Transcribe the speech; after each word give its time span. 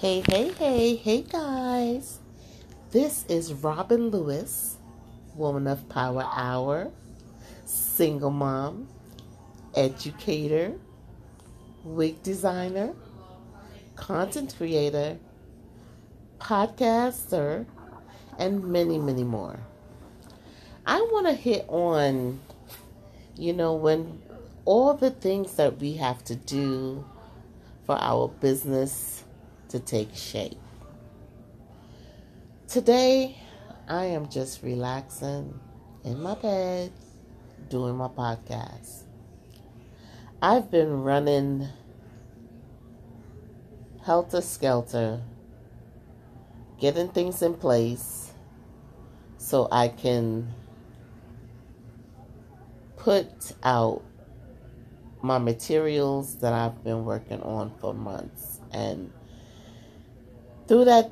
Hey, 0.00 0.22
hey, 0.28 0.52
hey, 0.52 0.94
hey, 0.94 1.22
guys. 1.22 2.20
This 2.92 3.24
is 3.28 3.52
Robin 3.52 4.10
Lewis, 4.10 4.76
Woman 5.34 5.66
of 5.66 5.88
Power 5.88 6.24
Hour, 6.36 6.92
single 7.64 8.30
mom, 8.30 8.86
educator, 9.74 10.74
wig 11.82 12.22
designer, 12.22 12.94
content 13.96 14.54
creator, 14.56 15.18
podcaster, 16.38 17.66
and 18.38 18.62
many, 18.68 18.98
many 18.98 19.24
more. 19.24 19.58
I 20.86 21.00
want 21.10 21.26
to 21.26 21.32
hit 21.34 21.64
on, 21.66 22.38
you 23.34 23.52
know, 23.52 23.74
when 23.74 24.22
all 24.64 24.94
the 24.94 25.10
things 25.10 25.56
that 25.56 25.80
we 25.80 25.94
have 25.94 26.22
to 26.26 26.36
do 26.36 27.04
for 27.84 27.98
our 28.00 28.28
business 28.28 29.24
to 29.68 29.78
take 29.78 30.14
shape. 30.14 30.58
Today, 32.66 33.36
I 33.88 34.04
am 34.06 34.28
just 34.28 34.62
relaxing 34.62 35.58
in 36.04 36.22
my 36.22 36.34
bed 36.34 36.92
doing 37.68 37.96
my 37.96 38.08
podcast. 38.08 39.02
I've 40.40 40.70
been 40.70 41.02
running 41.02 41.68
helter 44.04 44.40
skelter, 44.40 45.20
getting 46.80 47.08
things 47.08 47.42
in 47.42 47.54
place 47.54 48.32
so 49.38 49.68
I 49.72 49.88
can 49.88 50.48
put 52.96 53.52
out 53.62 54.02
my 55.22 55.38
materials 55.38 56.36
that 56.36 56.52
I've 56.52 56.84
been 56.84 57.04
working 57.04 57.42
on 57.42 57.72
for 57.80 57.92
months. 57.94 58.60
And 58.70 59.12
through 60.68 60.84
that 60.84 61.10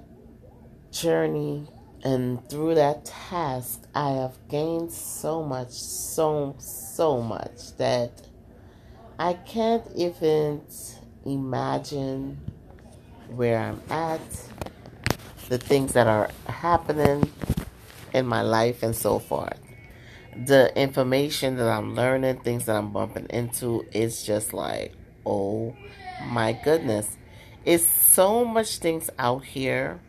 journey 0.92 1.66
and 2.04 2.48
through 2.48 2.76
that 2.76 3.04
task, 3.04 3.82
I 3.94 4.10
have 4.10 4.36
gained 4.48 4.92
so 4.92 5.42
much, 5.42 5.70
so, 5.70 6.54
so 6.58 7.20
much 7.20 7.76
that 7.78 8.22
I 9.18 9.32
can't 9.32 9.84
even 9.96 10.60
imagine 11.24 12.38
where 13.30 13.58
I'm 13.58 13.80
at, 13.90 14.20
the 15.48 15.58
things 15.58 15.94
that 15.94 16.06
are 16.06 16.30
happening 16.46 17.28
in 18.12 18.26
my 18.26 18.42
life, 18.42 18.82
and 18.84 18.94
so 18.94 19.18
forth 19.18 19.58
the 20.44 20.76
information 20.78 21.56
that 21.56 21.68
I'm 21.68 21.94
learning, 21.94 22.40
things 22.40 22.66
that 22.66 22.76
I'm 22.76 22.92
bumping 22.92 23.26
into, 23.30 23.86
is 23.92 24.22
just 24.24 24.52
like, 24.52 24.94
oh 25.24 25.74
my 26.26 26.52
goodness. 26.52 27.16
It's 27.66 27.84
so 27.84 28.44
much 28.44 28.78
things 28.78 29.10
out 29.18 29.44
here. 29.44 30.00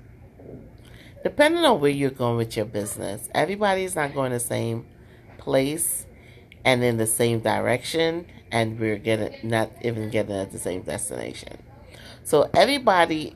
Depending 1.24 1.66
on 1.66 1.82
where 1.82 1.90
you're 1.90 2.12
going 2.12 2.38
with 2.38 2.56
your 2.56 2.68
business, 2.68 3.28
everybody's 3.34 3.96
not 3.96 4.14
going 4.14 4.32
the 4.32 4.40
same 4.40 4.86
place 5.40 6.06
and 6.64 6.84
in 6.84 6.98
the 6.98 7.08
same 7.08 7.40
direction, 7.40 8.28
and 8.52 8.80
we're 8.80 8.98
getting 8.98 9.50
not 9.50 9.72
even 9.82 10.12
getting 10.12 10.36
at 10.36 10.52
the 10.52 10.60
same 10.60 10.84
destination. 10.84 11.58
So 12.24 12.48
everybody 12.54 13.36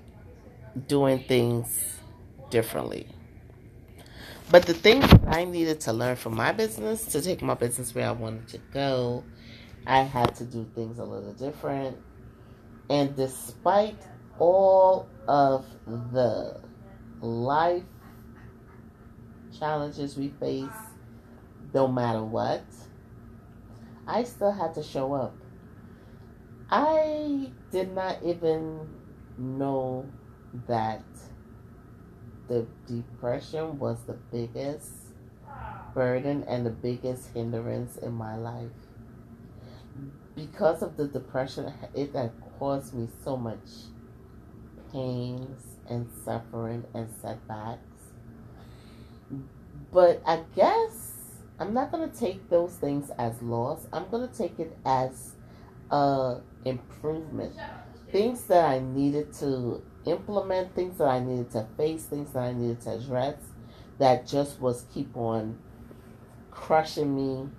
doing 0.88 1.23
things 1.23 1.97
differently. 2.52 3.08
But 4.52 4.67
the 4.67 4.73
thing 4.75 5.00
that 5.00 5.23
I 5.30 5.45
needed 5.45 5.80
to 5.81 5.94
learn 5.94 6.16
from 6.16 6.35
my 6.35 6.52
business 6.52 7.06
to 7.08 7.22
take 7.22 7.41
my 7.41 7.56
business 7.56 7.95
where 7.95 8.08
I 8.08 8.11
wanted 8.11 8.50
to 8.50 8.59
go, 8.72 9.23
I 9.88 10.02
had 10.02 10.35
to 10.35 10.44
do 10.44 10.69
things 10.75 11.00
a 11.00 11.06
little 11.06 11.33
different. 11.33 11.97
And 12.89 13.16
despite 13.16 13.97
all 14.42 15.08
of 15.28 15.64
the 15.86 16.59
life 17.22 17.84
challenges 19.59 20.17
we 20.17 20.30
face, 20.30 20.81
no 21.75 21.88
matter 21.88 22.23
what, 22.23 22.63
I 24.07 24.24
still 24.24 24.51
had 24.51 24.74
to 24.74 24.81
show 24.81 25.13
up. 25.13 25.35
I 26.72 27.51
did 27.69 27.94
not 27.94 28.24
even 28.24 28.80
know 29.38 30.07
that 30.68 31.03
the 32.47 32.66
depression 32.88 33.78
was 33.78 34.00
the 34.07 34.18
biggest 34.31 34.91
burden 35.94 36.44
and 36.47 36.66
the 36.66 36.72
biggest 36.72 37.30
hindrance 37.35 37.96
in 37.97 38.13
my 38.13 38.35
life. 38.38 38.72
Because 40.35 40.81
of 40.81 40.97
the 40.97 41.07
depression, 41.07 41.72
it 41.94 42.16
had 42.16 42.31
caused 42.57 42.96
me 42.96 43.07
so 43.24 43.38
much 43.38 43.91
pains 44.91 45.63
and 45.90 46.09
suffering 46.24 46.85
and 46.94 47.09
setbacks. 47.22 47.81
But 49.91 50.22
I 50.25 50.44
guess 50.56 51.12
I'm 51.59 51.74
not 51.74 51.91
going 51.91 52.09
to 52.09 52.16
take 52.18 52.50
those 52.50 52.74
things 52.75 53.12
as 53.18 53.41
loss. 53.41 53.88
I'm 53.91 54.09
going 54.09 54.28
to 54.28 54.34
take 54.34 54.59
it 54.59 54.78
as 54.85 55.34
a 55.90 56.38
improvement. 56.66 57.56
Things 58.12 58.44
that 58.46 58.66
I 58.66 58.80
needed 58.80 59.34
to 59.35 59.81
implement 60.06 60.74
things 60.75 60.97
that 60.97 61.07
I 61.07 61.19
needed 61.19 61.51
to 61.51 61.68
face, 61.78 62.06
things 62.06 62.31
that 62.34 62.40
I 62.40 62.53
needed 62.53 62.81
to 62.81 62.96
address 62.96 63.35
that 64.00 64.25
just 64.25 64.59
was 64.59 64.85
keep 64.94 65.16
on 65.16 65.59
crushing 66.50 67.16
me 67.16 67.50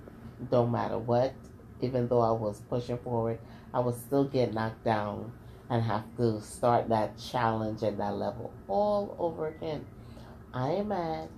no 0.50 0.66
matter 0.66 0.98
what. 0.98 1.34
Even 1.80 2.08
though 2.08 2.20
I 2.20 2.30
was 2.30 2.60
pushing 2.68 2.98
forward, 2.98 3.38
I 3.74 3.80
was 3.80 3.96
still 3.96 4.24
getting 4.24 4.54
knocked 4.54 4.84
down 4.84 5.32
and 5.72 5.82
have 5.82 6.04
to 6.18 6.38
start 6.42 6.90
that 6.90 7.18
challenge 7.18 7.82
at 7.82 7.96
that 7.96 8.14
level 8.14 8.52
all 8.68 9.16
over 9.18 9.48
again. 9.48 9.86
I 10.52 10.72
am 10.72 10.88
mad. 10.88 11.30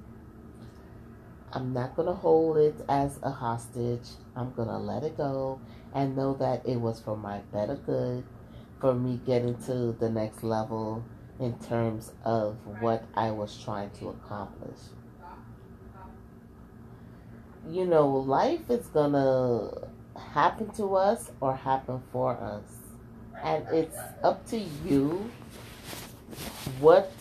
I'm 1.52 1.72
not 1.72 1.94
going 1.94 2.08
to 2.08 2.14
hold 2.14 2.56
it 2.56 2.74
as 2.88 3.20
a 3.22 3.30
hostage. 3.30 4.08
I'm 4.34 4.52
going 4.54 4.66
to 4.66 4.76
let 4.76 5.04
it 5.04 5.16
go 5.16 5.60
and 5.94 6.16
know 6.16 6.34
that 6.34 6.66
it 6.66 6.80
was 6.80 6.98
for 6.98 7.16
my 7.16 7.38
better 7.52 7.76
good 7.76 8.24
for 8.80 8.92
me 8.92 9.20
getting 9.24 9.56
to 9.66 9.92
the 10.00 10.10
next 10.10 10.42
level 10.42 11.04
in 11.38 11.56
terms 11.60 12.10
of 12.24 12.56
what 12.80 13.04
I 13.14 13.30
was 13.30 13.56
trying 13.62 13.90
to 14.00 14.08
accomplish. 14.08 14.80
You 17.70 17.86
know, 17.86 18.08
life 18.08 18.68
is 18.68 18.88
gonna 18.88 19.70
happen 20.34 20.70
to 20.72 20.96
us 20.96 21.30
or 21.40 21.56
happen 21.56 22.02
for 22.12 22.32
us. 22.36 22.83
And 23.42 23.66
it's 23.70 23.96
up 24.22 24.46
to 24.50 24.58
you 24.58 25.30
what 26.80 27.12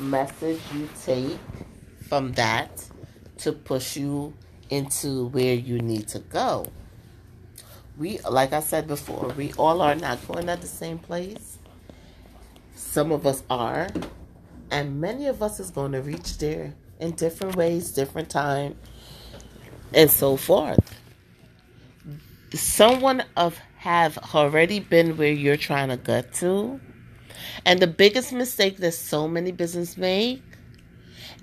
message 0.00 0.60
you 0.74 0.88
take 1.04 1.38
from 2.08 2.32
that 2.32 2.84
to 3.38 3.52
push 3.52 3.96
you 3.96 4.34
into 4.70 5.26
where 5.28 5.54
you 5.54 5.78
need 5.80 6.08
to 6.08 6.18
go 6.20 6.66
we 7.98 8.18
like 8.30 8.52
I 8.52 8.60
said 8.60 8.86
before, 8.86 9.28
we 9.36 9.52
all 9.58 9.80
are 9.82 9.94
not 9.94 10.26
going 10.26 10.48
at 10.48 10.60
the 10.60 10.66
same 10.66 10.98
place. 10.98 11.58
Some 12.74 13.12
of 13.12 13.26
us 13.26 13.42
are, 13.48 13.88
and 14.70 15.00
many 15.00 15.26
of 15.26 15.42
us 15.42 15.60
is 15.60 15.70
going 15.70 15.92
to 15.92 16.02
reach 16.02 16.38
there 16.38 16.74
in 17.00 17.12
different 17.12 17.56
ways, 17.56 17.92
different 17.92 18.30
time, 18.30 18.76
and 19.92 20.10
so 20.10 20.36
forth. 20.36 20.98
Someone 22.54 23.24
of 23.36 23.58
have 23.84 24.16
already 24.34 24.80
been 24.80 25.18
where 25.18 25.30
you're 25.30 25.58
trying 25.58 25.90
to 25.90 25.98
get 25.98 26.32
to. 26.32 26.80
And 27.66 27.80
the 27.80 27.86
biggest 27.86 28.32
mistake 28.32 28.78
that 28.78 28.92
so 28.92 29.28
many 29.28 29.52
business 29.52 29.98
make, 29.98 30.42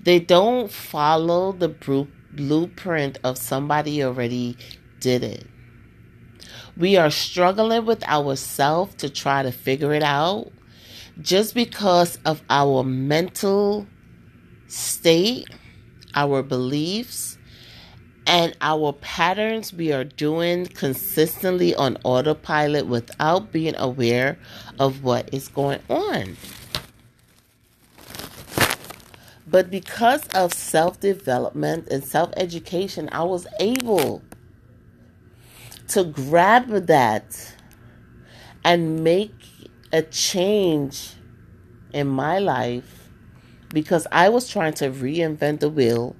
they 0.02 0.18
don't 0.18 0.68
follow 0.68 1.52
the 1.52 1.68
blueprint 2.32 3.20
of 3.22 3.38
somebody 3.38 4.02
already 4.02 4.56
did 4.98 5.22
it. 5.22 5.46
We 6.76 6.96
are 6.96 7.10
struggling 7.10 7.86
with 7.86 8.02
ourselves 8.08 8.96
to 8.96 9.08
try 9.08 9.44
to 9.44 9.52
figure 9.52 9.94
it 9.94 10.02
out 10.02 10.50
just 11.20 11.54
because 11.54 12.18
of 12.24 12.42
our 12.50 12.82
mental 12.82 13.86
state, 14.66 15.46
our 16.16 16.42
beliefs, 16.42 17.38
and 18.26 18.56
our 18.60 18.92
patterns 18.92 19.72
we 19.72 19.92
are 19.92 20.04
doing 20.04 20.66
consistently 20.66 21.74
on 21.74 21.98
autopilot 22.04 22.86
without 22.86 23.52
being 23.52 23.74
aware 23.76 24.38
of 24.78 25.02
what 25.02 25.32
is 25.32 25.48
going 25.48 25.80
on. 25.88 26.36
But 29.46 29.70
because 29.70 30.26
of 30.28 30.54
self 30.54 30.98
development 31.00 31.88
and 31.90 32.02
self 32.02 32.30
education, 32.36 33.08
I 33.12 33.24
was 33.24 33.46
able 33.60 34.22
to 35.88 36.04
grab 36.04 36.68
that 36.86 37.54
and 38.64 39.04
make 39.04 39.34
a 39.92 40.00
change 40.02 41.12
in 41.92 42.06
my 42.06 42.38
life 42.38 43.10
because 43.74 44.06
I 44.10 44.30
was 44.30 44.48
trying 44.48 44.72
to 44.74 44.90
reinvent 44.90 45.60
the 45.60 45.68
wheel. 45.68 46.16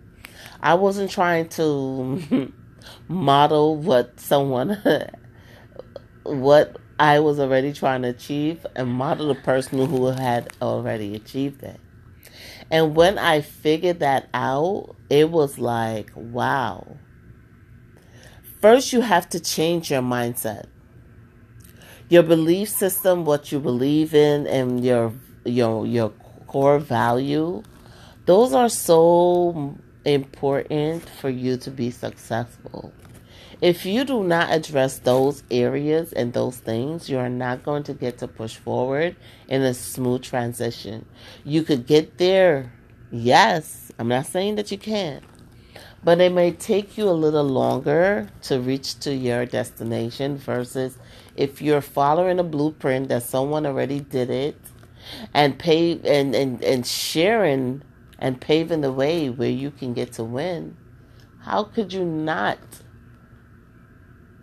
I 0.62 0.74
wasn't 0.74 1.10
trying 1.10 1.48
to 1.50 2.52
model 3.08 3.76
what 3.76 4.20
someone 4.20 4.80
what 6.22 6.76
I 6.98 7.18
was 7.18 7.40
already 7.40 7.72
trying 7.72 8.02
to 8.02 8.08
achieve 8.08 8.64
and 8.76 8.88
model 8.88 9.28
the 9.28 9.34
person 9.34 9.86
who 9.86 10.06
had 10.06 10.52
already 10.62 11.16
achieved 11.16 11.62
it. 11.62 11.80
And 12.70 12.94
when 12.94 13.18
I 13.18 13.40
figured 13.40 14.00
that 14.00 14.28
out, 14.32 14.94
it 15.10 15.30
was 15.30 15.58
like, 15.58 16.10
wow. 16.14 16.96
First, 18.60 18.92
you 18.92 19.00
have 19.00 19.28
to 19.30 19.40
change 19.40 19.90
your 19.90 20.02
mindset. 20.02 20.66
Your 22.08 22.22
belief 22.22 22.68
system, 22.68 23.24
what 23.24 23.50
you 23.50 23.58
believe 23.58 24.14
in, 24.14 24.46
and 24.46 24.84
your 24.84 25.12
your 25.44 25.86
your 25.86 26.10
core 26.46 26.78
value, 26.78 27.62
those 28.26 28.52
are 28.52 28.68
so 28.68 29.76
important 30.04 31.08
for 31.08 31.30
you 31.30 31.56
to 31.58 31.70
be 31.70 31.90
successful. 31.90 32.92
If 33.60 33.86
you 33.86 34.04
do 34.04 34.24
not 34.24 34.52
address 34.52 34.98
those 34.98 35.44
areas 35.48 36.12
and 36.12 36.32
those 36.32 36.56
things, 36.56 37.08
you 37.08 37.18
are 37.18 37.28
not 37.28 37.62
going 37.62 37.84
to 37.84 37.94
get 37.94 38.18
to 38.18 38.26
push 38.26 38.56
forward 38.56 39.14
in 39.46 39.62
a 39.62 39.72
smooth 39.72 40.22
transition. 40.22 41.06
You 41.44 41.62
could 41.62 41.86
get 41.86 42.18
there, 42.18 42.72
yes. 43.12 43.92
I'm 44.00 44.08
not 44.08 44.26
saying 44.26 44.56
that 44.56 44.72
you 44.72 44.78
can't, 44.78 45.22
but 46.02 46.20
it 46.20 46.32
may 46.32 46.50
take 46.50 46.98
you 46.98 47.08
a 47.08 47.10
little 47.10 47.44
longer 47.44 48.28
to 48.42 48.58
reach 48.58 48.98
to 49.00 49.14
your 49.14 49.46
destination 49.46 50.38
versus 50.38 50.98
if 51.36 51.62
you're 51.62 51.80
following 51.80 52.40
a 52.40 52.44
blueprint 52.44 53.10
that 53.10 53.22
someone 53.22 53.64
already 53.64 54.00
did 54.00 54.28
it 54.28 54.56
and 55.34 55.56
pay 55.56 56.00
and, 56.04 56.34
and, 56.34 56.64
and 56.64 56.84
sharing 56.84 57.82
and 58.22 58.40
paving 58.40 58.82
the 58.82 58.92
way 58.92 59.28
where 59.28 59.50
you 59.50 59.72
can 59.72 59.92
get 59.92 60.12
to 60.12 60.22
win, 60.22 60.76
how 61.40 61.64
could 61.64 61.92
you 61.92 62.04
not 62.04 62.56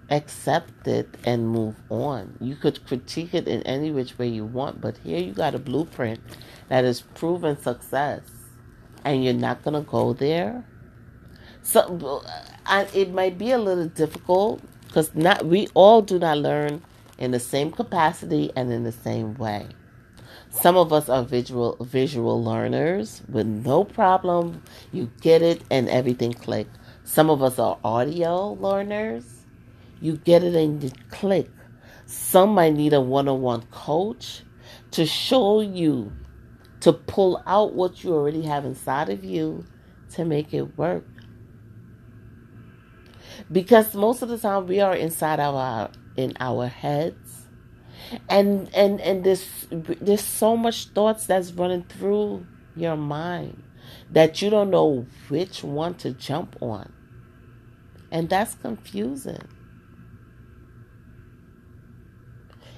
accept 0.09 0.85
it 0.85 1.15
and 1.23 1.47
move 1.47 1.77
on? 1.89 2.35
You 2.41 2.57
could 2.57 2.85
critique 2.85 3.33
it 3.33 3.47
in 3.47 3.63
any 3.63 3.89
which 3.89 4.19
way 4.19 4.27
you 4.27 4.43
want, 4.43 4.81
but 4.81 4.97
here 4.97 5.17
you 5.17 5.31
got 5.31 5.55
a 5.55 5.59
blueprint 5.59 6.19
that 6.67 6.83
is 6.83 6.99
proven 6.99 7.57
success, 7.57 8.23
and 9.05 9.23
you're 9.23 9.33
not 9.33 9.63
going 9.63 9.81
to 9.81 9.89
go 9.89 10.11
there. 10.11 10.65
So 11.63 12.21
uh, 12.65 12.85
it 12.93 13.13
might 13.13 13.37
be 13.37 13.51
a 13.51 13.57
little 13.57 13.87
difficult 13.87 14.61
because 14.87 15.15
not 15.15 15.45
we 15.45 15.69
all 15.73 16.01
do 16.01 16.19
not 16.19 16.37
learn 16.37 16.81
in 17.17 17.31
the 17.31 17.39
same 17.39 17.71
capacity 17.71 18.51
and 18.57 18.73
in 18.73 18.83
the 18.83 18.91
same 18.91 19.35
way. 19.35 19.67
Some 20.49 20.77
of 20.77 20.91
us 20.91 21.09
are 21.09 21.23
visual 21.23 21.77
visual 21.79 22.43
learners 22.43 23.21
with 23.29 23.45
no 23.45 23.83
problem. 23.83 24.63
You 24.91 25.11
get 25.21 25.41
it 25.41 25.61
and 25.69 25.87
everything 25.89 26.33
click. 26.33 26.67
Some 27.03 27.29
of 27.29 27.41
us 27.43 27.59
are 27.59 27.77
audio 27.83 28.53
learners. 28.53 29.25
You 30.01 30.17
get 30.17 30.43
it 30.43 30.55
and 30.55 30.83
you 30.83 30.91
click. 31.11 31.49
Some 32.05 32.55
might 32.55 32.73
need 32.73 32.93
a 32.93 33.01
one-on-one 33.01 33.63
coach 33.71 34.41
to 34.91 35.05
show 35.05 35.61
you 35.61 36.11
to 36.79 36.93
pull 36.93 37.43
out 37.45 37.73
what 37.73 38.03
you 38.03 38.13
already 38.13 38.41
have 38.43 38.65
inside 38.65 39.09
of 39.09 39.23
you 39.23 39.65
to 40.11 40.25
make 40.25 40.53
it 40.53 40.77
work. 40.77 41.05
Because 43.51 43.93
most 43.93 44.21
of 44.21 44.29
the 44.29 44.37
time 44.37 44.65
we 44.65 44.79
are 44.79 44.95
inside 44.95 45.39
our 45.39 45.91
in 46.17 46.33
our 46.39 46.67
heads 46.67 47.28
and 48.27 48.73
and 48.73 49.01
and 49.01 49.23
there's 49.23 49.67
there's 49.71 50.23
so 50.23 50.57
much 50.57 50.87
thoughts 50.89 51.25
that's 51.25 51.51
running 51.51 51.83
through 51.83 52.45
your 52.75 52.97
mind 52.97 53.63
that 54.11 54.41
you 54.41 54.49
don't 54.49 54.69
know 54.69 55.05
which 55.27 55.63
one 55.63 55.95
to 55.95 56.11
jump 56.11 56.55
on. 56.61 56.91
And 58.11 58.29
that's 58.29 58.55
confusing. 58.55 59.47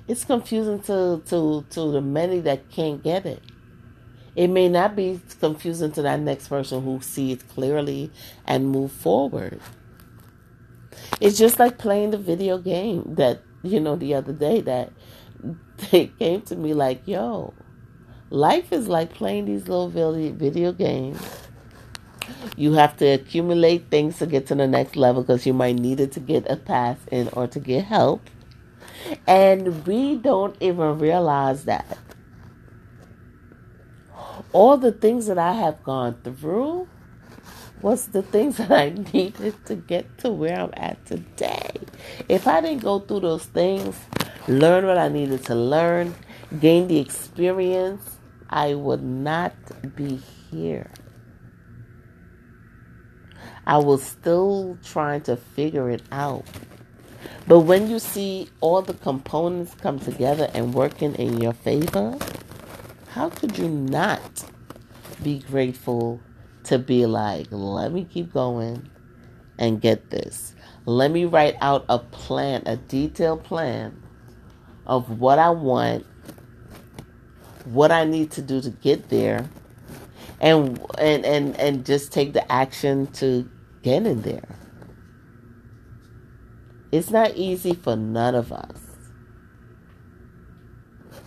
It's 0.08 0.26
confusing 0.26 0.82
to 0.84 1.22
to 1.28 1.66
to 1.70 1.92
the 1.92 2.02
many 2.02 2.40
that 2.42 2.70
can't 2.70 3.02
get 3.02 3.26
it. 3.26 3.42
It 4.36 4.48
may 4.48 4.70
not 4.70 4.96
be 4.96 5.20
confusing 5.40 5.92
to 5.94 6.02
that 6.04 6.20
next 6.20 6.48
person 6.48 6.84
who 6.84 7.02
sees 7.02 7.44
clearly 7.44 8.12
and 8.46 8.70
move 8.70 8.92
forward. 8.92 9.60
It's 11.20 11.38
just 11.38 11.60
like 11.60 11.78
playing 11.78 12.12
the 12.12 12.18
video 12.18 12.58
game 12.58 13.16
that 13.16 13.42
you 13.64 13.80
know 13.80 13.96
the 13.96 14.16
other 14.16 14.34
day 14.34 14.62
that 14.62 14.92
they 15.92 16.08
came 16.08 16.42
to 16.44 16.56
me 16.56 16.74
like, 16.74 17.02
yo, 17.08 17.54
life 18.30 18.72
is 18.72 18.88
like 18.88 19.14
playing 19.14 19.46
these 19.46 19.68
little 19.68 19.90
video 19.90 20.72
games. 20.72 21.22
You 22.56 22.74
have 22.74 22.98
to 22.98 23.06
accumulate 23.06 23.90
things 23.90 24.20
to 24.20 24.26
get 24.26 24.48
to 24.48 24.56
the 24.56 24.68
next 24.68 24.96
level 24.96 25.24
because 25.24 25.46
you 25.46 25.54
might 25.54 25.76
need 25.76 26.00
it 26.00 26.12
to 26.14 26.20
get 26.20 26.50
a 26.50 26.56
pass 26.56 26.98
in 27.12 27.30
or 27.34 27.48
to 27.48 27.60
get 27.60 27.86
help. 27.86 28.22
And 29.28 29.86
we 29.86 30.16
don't 30.16 30.56
even 30.60 31.00
realize 31.00 31.66
that. 31.66 31.98
All 34.54 34.78
the 34.78 34.92
things 34.92 35.28
that 35.28 35.38
I 35.38 35.54
have 35.54 35.84
gone 35.84 36.20
through 36.24 36.88
was 37.82 38.08
the 38.08 38.22
things 38.22 38.58
that 38.58 38.72
I 38.72 38.90
needed 38.90 39.66
to 39.66 39.76
get 39.76 40.18
to 40.20 40.32
where 40.32 40.60
I'm 40.60 40.74
at 40.74 41.04
today. 41.06 41.72
If 42.30 42.48
I 42.48 42.62
didn't 42.62 42.84
go 42.84 43.00
through 43.00 43.22
those 43.22 43.46
things, 43.46 43.96
learn 44.48 44.86
what 44.86 44.98
I 44.98 45.08
needed 45.08 45.46
to 45.46 45.56
learn, 45.56 46.16
gain 46.60 46.88
the 46.88 47.00
experience, 47.00 48.18
I 48.50 48.74
would 48.74 49.04
not 49.04 49.54
be 49.96 50.20
here. 50.50 50.90
I 53.66 53.78
was 53.78 54.04
still 54.04 54.78
trying 54.84 55.22
to 55.22 55.38
figure 55.38 55.90
it 55.90 56.02
out. 56.12 56.46
But 57.48 57.62
when 57.62 57.90
you 57.90 58.00
see 58.00 58.50
all 58.60 58.82
the 58.82 58.94
components 58.94 59.76
come 59.76 60.00
together 60.00 60.50
and 60.54 60.74
working 60.74 61.16
in 61.16 61.40
your 61.40 61.54
favor, 61.54 62.18
how 63.10 63.30
could 63.30 63.58
you 63.58 63.70
not 63.70 64.44
be 65.24 65.40
grateful 65.40 66.20
to 66.64 66.80
be 66.80 67.06
like, 67.06 67.48
let 67.52 67.92
me 67.92 68.06
keep 68.06 68.34
going 68.34 68.90
and 69.60 69.82
get 69.82 70.10
this? 70.10 70.56
Let 70.86 71.12
me 71.12 71.26
write 71.26 71.56
out 71.62 71.86
a 71.88 72.00
plan, 72.00 72.64
a 72.66 72.76
detailed 72.76 73.44
plan 73.44 74.02
of 74.86 75.20
what 75.20 75.40
I 75.40 75.50
want, 75.50 76.06
what 77.66 77.92
I 77.92 78.06
need 78.06 78.32
to 78.32 78.42
do 78.42 78.62
to 78.62 78.70
get 78.70 79.10
there, 79.10 79.50
and 80.40 80.80
and 80.98 81.26
and 81.26 81.60
and 81.60 81.86
just 81.86 82.12
take 82.12 82.34
the 82.34 82.52
action 82.52 83.08
to 83.14 83.50
get 83.84 84.06
in 84.06 84.22
there. 84.22 84.48
It's 86.92 87.10
not 87.10 87.36
easy 87.36 87.74
for 87.74 87.96
none 87.96 88.36
of 88.36 88.52
us. 88.52 88.78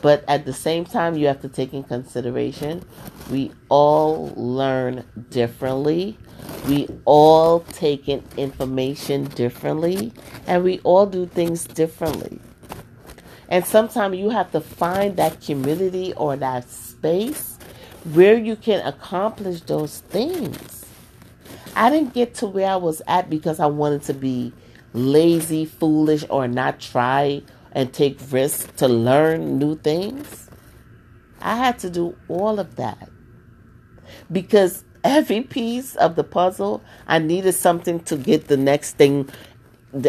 But 0.02 0.22
at 0.28 0.44
the 0.44 0.52
same 0.52 0.84
time, 0.84 1.16
you 1.16 1.26
have 1.28 1.40
to 1.40 1.48
take 1.48 1.72
in 1.72 1.82
consideration 1.84 2.84
we 3.30 3.52
all 3.68 4.32
learn 4.36 5.04
differently. 5.30 6.18
We 6.66 6.88
all 7.04 7.60
take 7.60 8.08
in 8.08 8.22
information 8.36 9.24
differently. 9.24 10.12
And 10.46 10.62
we 10.62 10.80
all 10.80 11.06
do 11.06 11.26
things 11.26 11.64
differently. 11.64 12.40
And 13.54 13.64
sometimes 13.64 14.16
you 14.18 14.30
have 14.30 14.50
to 14.50 14.60
find 14.60 15.16
that 15.16 15.40
community 15.40 16.12
or 16.14 16.34
that 16.34 16.68
space 16.68 17.56
where 18.12 18.36
you 18.36 18.56
can 18.56 18.84
accomplish 18.84 19.60
those 19.60 20.00
things. 20.00 20.84
I 21.76 21.88
didn't 21.88 22.14
get 22.14 22.34
to 22.34 22.48
where 22.48 22.68
I 22.68 22.74
was 22.74 23.00
at 23.06 23.30
because 23.30 23.60
I 23.60 23.66
wanted 23.66 24.02
to 24.02 24.12
be 24.12 24.52
lazy, 24.92 25.66
foolish, 25.66 26.24
or 26.30 26.48
not 26.48 26.80
try 26.80 27.42
and 27.70 27.92
take 27.92 28.18
risks 28.32 28.72
to 28.78 28.88
learn 28.88 29.60
new 29.60 29.76
things. 29.76 30.50
I 31.40 31.54
had 31.54 31.78
to 31.78 31.90
do 31.90 32.16
all 32.26 32.58
of 32.58 32.74
that 32.74 33.08
because 34.32 34.82
every 35.04 35.42
piece 35.42 35.94
of 35.94 36.16
the 36.16 36.24
puzzle, 36.24 36.82
I 37.06 37.20
needed 37.20 37.52
something 37.52 38.00
to 38.00 38.16
get 38.16 38.48
the 38.48 38.56
next 38.56 38.96
thing 38.96 39.28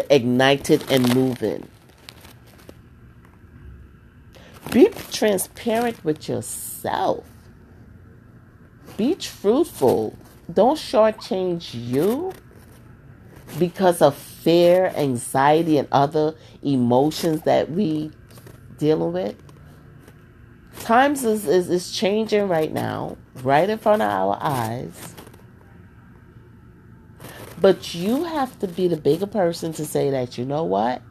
ignited 0.10 0.92
and 0.92 1.14
moving. 1.14 1.70
Be 4.76 4.90
transparent 5.10 6.04
with 6.04 6.28
yourself. 6.28 7.24
Be 8.98 9.16
truthful. 9.16 10.18
Don't 10.54 10.78
shortchange 10.78 11.74
you 11.74 12.34
because 13.58 14.02
of 14.02 14.16
fear, 14.16 14.92
anxiety, 14.98 15.78
and 15.78 15.88
other 15.94 16.36
emotions 16.62 17.44
that 17.44 17.72
we 17.72 18.12
dealing 18.78 19.14
with. 19.14 19.38
Times 20.82 21.24
is, 21.24 21.48
is, 21.48 21.70
is 21.70 21.92
changing 21.94 22.50
right 22.50 22.74
now, 22.74 23.18
right 23.44 23.70
in 23.70 23.78
front 23.78 24.02
of 24.02 24.10
our 24.10 24.38
eyes. 24.42 25.16
But 27.62 27.96
you 27.96 28.26
have 28.26 28.60
to 28.60 28.68
be 28.68 28.90
the 28.90 28.98
bigger 28.98 29.26
person 29.26 29.72
to 29.72 29.86
say 29.86 30.10
that, 30.10 30.38
you 30.38 30.44
know 30.44 30.66
what? 30.66 31.02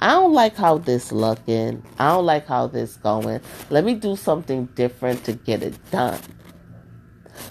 I 0.00 0.10
don't 0.10 0.32
like 0.32 0.56
how 0.56 0.78
this 0.78 1.10
looking. 1.10 1.82
I 1.98 2.12
don't 2.12 2.26
like 2.26 2.46
how 2.46 2.68
this 2.68 2.96
going. 2.96 3.40
Let 3.70 3.84
me 3.84 3.94
do 3.94 4.14
something 4.14 4.66
different 4.74 5.24
to 5.24 5.32
get 5.32 5.62
it 5.62 5.74
done. 5.90 6.20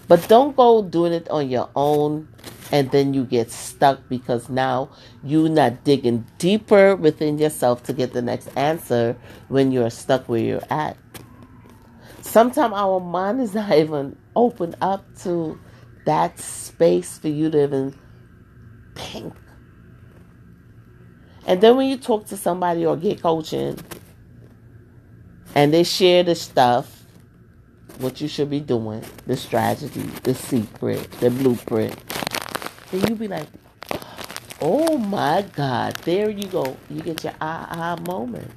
But 0.08 0.28
don't 0.30 0.56
go 0.56 0.82
doing 0.82 1.14
it 1.14 1.30
on 1.30 1.50
your 1.50 1.70
own 1.76 2.28
and 2.72 2.92
then 2.92 3.14
you 3.14 3.24
get 3.24 3.52
stuck 3.52 4.08
because 4.10 4.50
now 4.50 4.90
you're 5.24 5.50
not 5.50 5.84
digging 5.84 6.26
deeper 6.38 6.96
within 6.96 7.38
yourself 7.38 7.84
to 7.84 7.94
get 7.94 8.14
the 8.14 8.22
next 8.22 8.48
answer 8.58 9.16
when 9.48 9.72
you're 9.72 9.90
stuck 9.90 10.28
where 10.28 10.40
you're 10.40 10.68
at. 10.70 10.98
Sometimes 12.22 12.74
our 12.76 13.00
mind 13.00 13.42
is 13.42 13.54
not 13.56 13.72
even 13.72 14.18
open 14.36 14.76
up 14.82 15.04
to 15.24 15.60
that 16.06 16.40
space 16.40 17.18
for 17.18 17.28
you 17.28 17.50
to 17.50 17.64
even 17.64 17.96
think. 18.96 19.34
And 21.48 21.62
then 21.62 21.78
when 21.78 21.88
you 21.88 21.98
talk 21.98 22.28
to 22.28 22.38
somebody 22.38 22.86
or 22.86 22.98
get 22.98 23.22
coaching 23.22 23.80
and 25.56 25.74
they 25.74 25.84
share 25.84 26.22
the 26.24 26.36
stuff, 26.36 27.06
what 28.00 28.20
you 28.20 28.28
should 28.28 28.50
be 28.50 28.60
doing, 28.60 29.02
the 29.26 29.38
strategy, 29.38 30.02
the 30.24 30.36
secret, 30.36 31.10
the 31.14 31.30
blueprint, 31.32 31.96
then 32.92 33.08
you 33.08 33.16
be 33.16 33.30
like, 33.30 33.48
oh 34.62 34.98
my 34.98 35.46
God, 35.56 35.96
there 36.04 36.30
you 36.30 36.48
go. 36.48 36.76
You 36.90 37.02
get 37.02 37.24
your 37.24 37.34
aha 37.40 37.96
moment. 38.06 38.52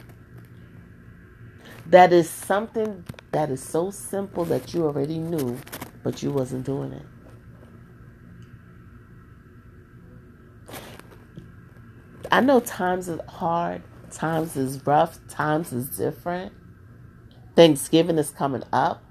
That 1.87 2.13
is 2.13 2.29
something 2.29 3.05
that 3.31 3.51
is 3.51 3.63
so 3.63 3.93
simple 3.93 4.45
that 4.47 4.75
you 4.75 4.85
already 4.85 5.19
knew, 5.19 5.59
but 6.03 6.25
you 6.25 6.33
wasn't 6.33 6.67
doing 6.67 6.93
it. 6.93 7.07
I 12.33 12.41
know 12.41 12.61
times 12.61 13.09
is 13.09 13.21
hard, 13.27 13.83
times 14.13 14.57
is 14.57 14.87
rough, 14.87 15.19
times 15.29 15.73
is 15.73 15.89
different. 15.97 16.53
Thanksgiving 17.57 18.19
is 18.19 18.31
coming 18.31 18.63
up. 18.73 19.03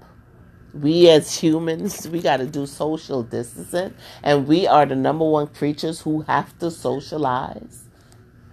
We 0.72 1.10
as 1.10 1.36
humans, 1.36 2.08
we 2.08 2.22
got 2.22 2.38
to 2.38 2.46
do 2.46 2.64
social 2.64 3.22
distancing, 3.22 3.92
and 4.22 4.46
we 4.46 4.66
are 4.66 4.86
the 4.86 4.96
number 4.96 5.28
one 5.28 5.48
creatures 5.48 6.00
who 6.00 6.22
have 6.22 6.58
to 6.60 6.70
socialize. 6.70 7.84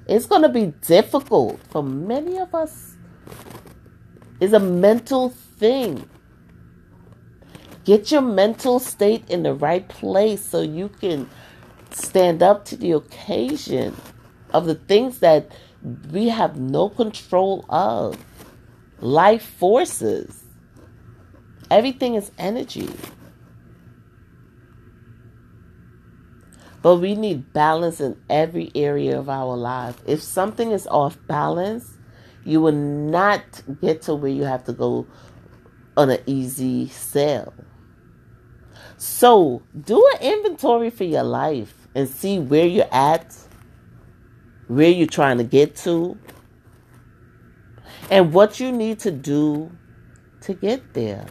It's 0.05 0.25
going 0.25 0.41
to 0.41 0.49
be 0.49 0.73
difficult 0.85 1.61
for 1.69 1.81
many 1.81 2.37
of 2.37 2.53
us. 2.53 2.95
It's 4.41 4.53
a 4.53 4.59
mental 4.59 5.29
thing. 5.29 6.09
Get 7.85 8.11
your 8.11 8.21
mental 8.21 8.79
state 8.79 9.29
in 9.29 9.43
the 9.43 9.53
right 9.53 9.87
place 9.87 10.43
so 10.43 10.61
you 10.61 10.89
can 10.89 11.29
stand 11.91 12.43
up 12.43 12.65
to 12.65 12.75
the 12.75 12.91
occasion 12.91 13.95
of 14.51 14.65
the 14.65 14.75
things 14.75 15.19
that 15.19 15.51
we 16.11 16.29
have 16.29 16.59
no 16.59 16.89
control 16.89 17.65
of. 17.69 18.17
Life 18.99 19.43
forces. 19.43 20.43
Everything 21.69 22.15
is 22.15 22.31
energy. 22.37 22.89
But 26.81 26.97
we 26.97 27.15
need 27.15 27.51
balance 27.53 27.99
in 27.99 28.17
every 28.29 28.71
area 28.73 29.19
of 29.19 29.29
our 29.29 29.57
life. 29.57 30.01
If 30.05 30.21
something 30.21 30.71
is 30.71 30.87
off 30.87 31.17
balance, 31.27 31.97
you 32.45 32.61
will 32.61 32.71
not 32.71 33.43
get 33.81 34.03
to 34.03 34.15
where 34.15 34.31
you 34.31 34.43
have 34.43 34.63
to 34.65 34.73
go 34.73 35.05
on 35.97 36.09
an 36.09 36.19
easy 36.25 36.87
sail. 36.87 37.53
So, 38.97 39.61
do 39.79 40.03
an 40.15 40.21
inventory 40.21 40.89
for 40.89 41.03
your 41.03 41.23
life 41.23 41.87
and 41.93 42.07
see 42.07 42.39
where 42.39 42.65
you're 42.65 42.87
at 42.91 43.35
where 44.67 44.89
you're 44.89 45.07
trying 45.07 45.37
to 45.37 45.43
get 45.43 45.75
to, 45.77 46.17
and 48.09 48.33
what 48.33 48.59
you 48.59 48.71
need 48.71 48.99
to 48.99 49.11
do 49.11 49.71
to 50.41 50.53
get 50.53 50.93
there. 50.93 51.25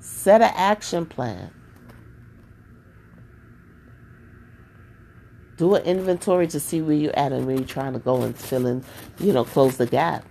Set 0.00 0.40
an 0.40 0.52
action 0.54 1.06
plan. 1.06 1.52
Do 5.56 5.74
an 5.74 5.82
inventory 5.82 6.46
to 6.48 6.60
see 6.60 6.80
where 6.80 6.94
you're 6.94 7.18
at 7.18 7.32
and 7.32 7.46
where 7.46 7.56
you're 7.56 7.64
trying 7.64 7.92
to 7.92 7.98
go 7.98 8.22
and 8.22 8.36
fill 8.36 8.66
in, 8.66 8.84
you 9.18 9.32
know, 9.32 9.44
close 9.44 9.76
the 9.76 9.86
gap. 9.86 10.24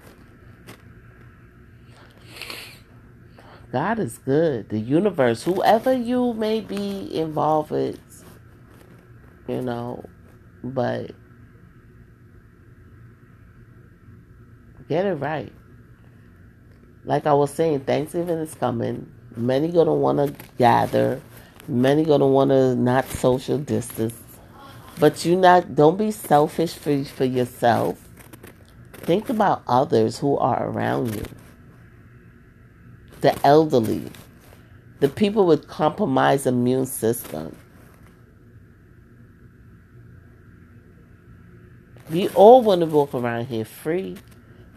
God 3.71 3.99
is 3.99 4.17
good. 4.19 4.69
The 4.69 4.79
universe, 4.79 5.43
whoever 5.43 5.91
you 5.93 6.33
may 6.33 6.61
be 6.61 7.13
involved 7.13 7.71
with, 7.71 7.99
you 9.47 9.61
know, 9.61 10.07
but 10.63 11.11
Get 14.89 15.05
it 15.05 15.15
right. 15.15 15.51
Like 17.03 17.25
I 17.25 17.33
was 17.33 17.53
saying, 17.53 17.81
Thanksgiving 17.81 18.37
is 18.37 18.55
coming. 18.55 19.11
Many 19.35 19.69
gonna 19.69 19.93
wanna 19.93 20.33
gather. 20.57 21.21
Many 21.67 22.05
gonna 22.05 22.27
wanna 22.27 22.75
not 22.75 23.05
social 23.07 23.57
distance. 23.57 24.15
But 24.99 25.25
you 25.25 25.35
not 25.35 25.75
don't 25.75 25.97
be 25.97 26.11
selfish 26.11 26.73
for 26.73 27.03
for 27.03 27.25
yourself. 27.25 27.99
Think 28.93 29.29
about 29.29 29.63
others 29.67 30.19
who 30.19 30.37
are 30.37 30.67
around 30.69 31.15
you. 31.15 31.25
The 33.21 33.37
elderly, 33.45 34.11
the 34.99 35.09
people 35.09 35.45
with 35.45 35.67
compromised 35.67 36.47
immune 36.47 36.85
system. 36.85 37.55
We 42.09 42.29
all 42.29 42.61
want 42.61 42.81
to 42.81 42.87
walk 42.87 43.13
around 43.13 43.47
here 43.47 43.65
free 43.65 44.17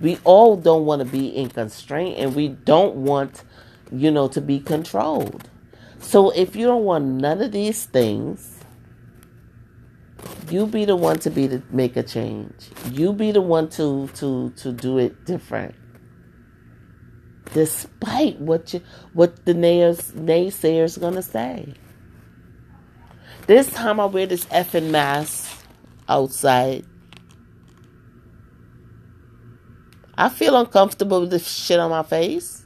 we 0.01 0.19
all 0.25 0.57
don't 0.57 0.87
want 0.87 1.01
to 1.01 1.05
be 1.09 1.29
in 1.29 1.49
constraint 1.51 2.19
and 2.19 2.35
we 2.35 2.49
don't 2.49 2.97
want, 2.97 3.45
you 3.93 4.11
know, 4.11 4.29
to 4.29 4.41
be 4.41 4.59
controlled. 4.59 5.49
So 5.99 6.31
if 6.31 6.57
you 6.57 6.67
don't 6.67 6.85
want 6.85 7.05
none 7.05 7.43
of 7.43 7.53
these 7.53 7.85
things, 7.85 8.61
you 10.51 10.67
be 10.67 10.85
the 10.85 10.97
one 10.97 11.19
to 11.21 11.31
be 11.31 11.49
to 11.49 11.63
make 11.71 11.97
a 11.97 12.03
change. 12.03 12.71
You 12.91 13.13
be 13.13 13.31
the 13.31 13.41
one 13.41 13.69
to 13.71 14.09
to 14.15 14.51
to 14.51 14.73
do 14.73 14.99
it 14.99 15.25
different. 15.25 15.75
Despite 17.53 18.41
what 18.41 18.73
you 18.73 18.81
what 19.13 19.45
the 19.45 19.55
nays, 19.55 20.13
naysayers 20.13 20.99
gonna 21.01 21.23
say. 21.23 21.75
This 23.47 23.71
time 23.71 24.01
I 24.01 24.07
wear 24.07 24.27
this 24.27 24.45
effing 24.47 24.91
mask 24.91 25.65
outside 26.09 26.85
I 30.17 30.29
feel 30.29 30.57
uncomfortable 30.57 31.21
with 31.21 31.31
this 31.31 31.51
shit 31.51 31.79
on 31.81 31.91
my 31.91 32.03
face. 32.03 32.65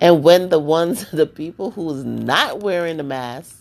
And 0.00 0.22
when 0.22 0.48
the 0.48 0.58
ones, 0.58 1.10
the 1.12 1.26
people 1.26 1.70
who's 1.70 2.04
not 2.04 2.60
wearing 2.60 2.96
the 2.96 3.02
mask, 3.02 3.56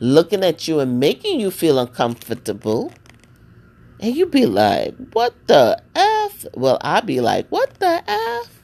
looking 0.00 0.44
at 0.44 0.68
you 0.68 0.80
and 0.80 1.00
making 1.00 1.40
you 1.40 1.50
feel 1.50 1.78
uncomfortable, 1.78 2.92
and 4.00 4.14
you 4.14 4.26
be 4.26 4.44
like, 4.46 4.94
what 5.12 5.34
the 5.46 5.82
F? 5.94 6.44
Well, 6.54 6.78
i 6.82 7.00
be 7.00 7.20
like, 7.20 7.48
what 7.48 7.72
the 7.80 8.02
F? 8.06 8.62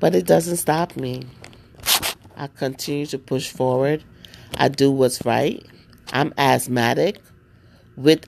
But 0.00 0.14
it 0.14 0.26
doesn't 0.26 0.56
stop 0.56 0.96
me. 0.96 1.22
I 2.36 2.48
continue 2.48 3.06
to 3.06 3.18
push 3.18 3.48
forward. 3.48 4.02
I 4.56 4.68
do 4.68 4.90
what's 4.90 5.24
right. 5.24 5.64
I'm 6.12 6.34
asthmatic 6.36 7.20
with 7.96 8.26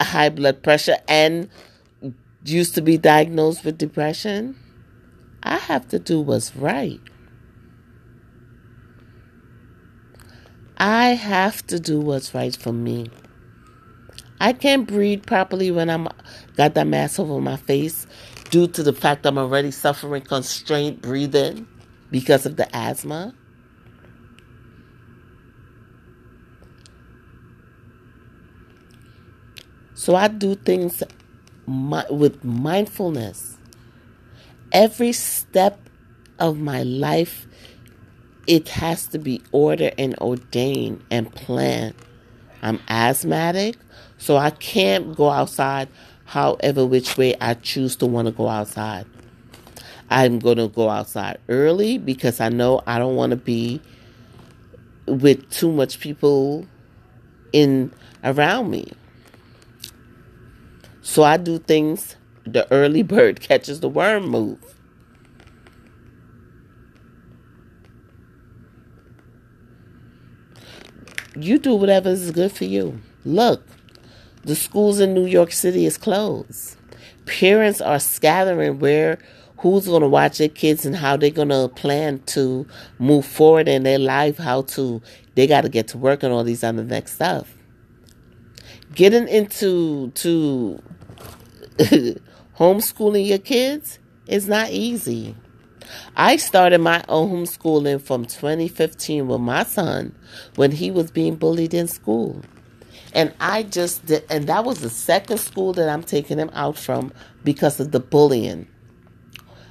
high 0.00 0.28
blood 0.28 0.62
pressure 0.62 0.96
and 1.08 1.48
used 2.50 2.74
to 2.74 2.82
be 2.82 2.98
diagnosed 2.98 3.64
with 3.64 3.78
depression, 3.78 4.56
I 5.42 5.56
have 5.56 5.88
to 5.88 5.98
do 5.98 6.20
what's 6.20 6.54
right. 6.56 7.00
I 10.76 11.08
have 11.10 11.66
to 11.68 11.80
do 11.80 12.00
what's 12.00 12.34
right 12.34 12.54
for 12.54 12.72
me. 12.72 13.10
I 14.40 14.52
can't 14.52 14.86
breathe 14.86 15.26
properly 15.26 15.70
when 15.70 15.90
I'm 15.90 16.08
got 16.56 16.74
that 16.74 16.86
mask 16.86 17.18
over 17.18 17.40
my 17.40 17.56
face 17.56 18.06
due 18.50 18.68
to 18.68 18.82
the 18.82 18.92
fact 18.92 19.26
I'm 19.26 19.38
already 19.38 19.72
suffering 19.72 20.22
constrained 20.22 21.02
breathing 21.02 21.66
because 22.10 22.46
of 22.46 22.56
the 22.56 22.74
asthma. 22.74 23.34
So 29.94 30.14
I 30.14 30.28
do 30.28 30.54
things 30.54 31.02
with 32.10 32.42
mindfulness. 32.44 33.56
Every 34.72 35.12
step 35.12 35.78
of 36.38 36.58
my 36.58 36.82
life, 36.82 37.46
it 38.46 38.68
has 38.68 39.06
to 39.08 39.18
be 39.18 39.42
ordered 39.52 39.94
and 39.98 40.18
ordained 40.18 41.04
and 41.10 41.34
planned. 41.34 41.94
I'm 42.62 42.80
asthmatic, 42.88 43.76
so 44.18 44.36
I 44.36 44.50
can't 44.50 45.14
go 45.14 45.30
outside 45.30 45.88
however 46.24 46.84
which 46.84 47.16
way 47.16 47.34
I 47.40 47.54
choose 47.54 47.96
to 47.96 48.06
want 48.06 48.26
to 48.26 48.32
go 48.32 48.48
outside. 48.48 49.06
I'm 50.10 50.38
going 50.38 50.58
to 50.58 50.68
go 50.68 50.88
outside 50.88 51.38
early 51.48 51.98
because 51.98 52.40
I 52.40 52.48
know 52.48 52.82
I 52.86 52.98
don't 52.98 53.16
want 53.16 53.30
to 53.30 53.36
be 53.36 53.80
with 55.06 55.50
too 55.50 55.70
much 55.72 56.00
people 56.00 56.66
in 57.52 57.92
around 58.24 58.70
me. 58.70 58.92
So 61.08 61.22
I 61.22 61.38
do 61.38 61.58
things 61.58 62.16
the 62.44 62.70
early 62.70 63.02
bird 63.02 63.40
catches 63.40 63.80
the 63.80 63.88
worm 63.88 64.28
move. 64.28 64.58
you 71.34 71.58
do 71.58 71.74
whatever 71.74 72.10
is 72.10 72.30
good 72.30 72.52
for 72.52 72.66
you. 72.66 73.00
Look, 73.24 73.64
the 74.42 74.54
schools 74.54 75.00
in 75.00 75.14
New 75.14 75.24
York 75.24 75.50
City 75.50 75.86
is 75.86 75.96
closed. 75.96 76.76
Parents 77.24 77.80
are 77.80 77.98
scattering 77.98 78.78
where 78.78 79.18
who's 79.56 79.86
going 79.86 80.02
to 80.02 80.08
watch 80.08 80.36
their 80.36 80.50
kids 80.50 80.84
and 80.84 80.94
how 80.94 81.16
they're 81.16 81.30
going 81.30 81.48
to 81.48 81.68
plan 81.68 82.18
to 82.26 82.66
move 82.98 83.24
forward 83.24 83.66
in 83.66 83.82
their 83.82 83.98
life, 83.98 84.36
how 84.36 84.60
to 84.62 85.00
they 85.36 85.46
got 85.46 85.62
to 85.62 85.70
get 85.70 85.88
to 85.88 85.96
work 85.96 86.22
and 86.22 86.34
all 86.34 86.44
these 86.44 86.62
other 86.62 86.84
next 86.84 87.14
stuff. 87.14 87.54
Getting 88.94 89.26
into 89.26 90.10
to 90.10 90.82
homeschooling 92.58 93.26
your 93.26 93.38
kids 93.38 93.98
is 94.26 94.48
not 94.48 94.70
easy. 94.70 95.36
I 96.16 96.36
started 96.36 96.78
my 96.78 97.04
own 97.08 97.46
homeschooling 97.46 98.02
from 98.02 98.24
2015 98.24 99.28
with 99.28 99.40
my 99.40 99.62
son 99.62 100.14
when 100.56 100.72
he 100.72 100.90
was 100.90 101.10
being 101.10 101.36
bullied 101.36 101.74
in 101.74 101.86
school. 101.86 102.42
And 103.14 103.32
I 103.40 103.62
just 103.62 104.06
did, 104.06 104.24
and 104.28 104.48
that 104.48 104.64
was 104.64 104.80
the 104.80 104.90
second 104.90 105.38
school 105.38 105.72
that 105.74 105.88
I'm 105.88 106.02
taking 106.02 106.38
him 106.38 106.50
out 106.52 106.76
from 106.76 107.12
because 107.44 107.80
of 107.80 107.92
the 107.92 108.00
bullying. 108.00 108.66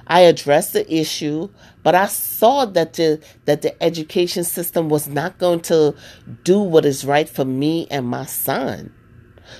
I 0.06 0.20
addressed 0.20 0.72
the 0.72 0.90
issue, 0.92 1.50
but 1.82 1.94
I 1.94 2.06
saw 2.06 2.64
that 2.64 2.94
the 2.94 3.22
that 3.44 3.60
the 3.60 3.80
education 3.82 4.42
system 4.42 4.88
was 4.88 5.06
not 5.06 5.36
going 5.36 5.60
to 5.60 5.94
do 6.42 6.58
what 6.58 6.86
is 6.86 7.04
right 7.04 7.28
for 7.28 7.44
me 7.44 7.86
and 7.90 8.06
my 8.06 8.24
son. 8.24 8.94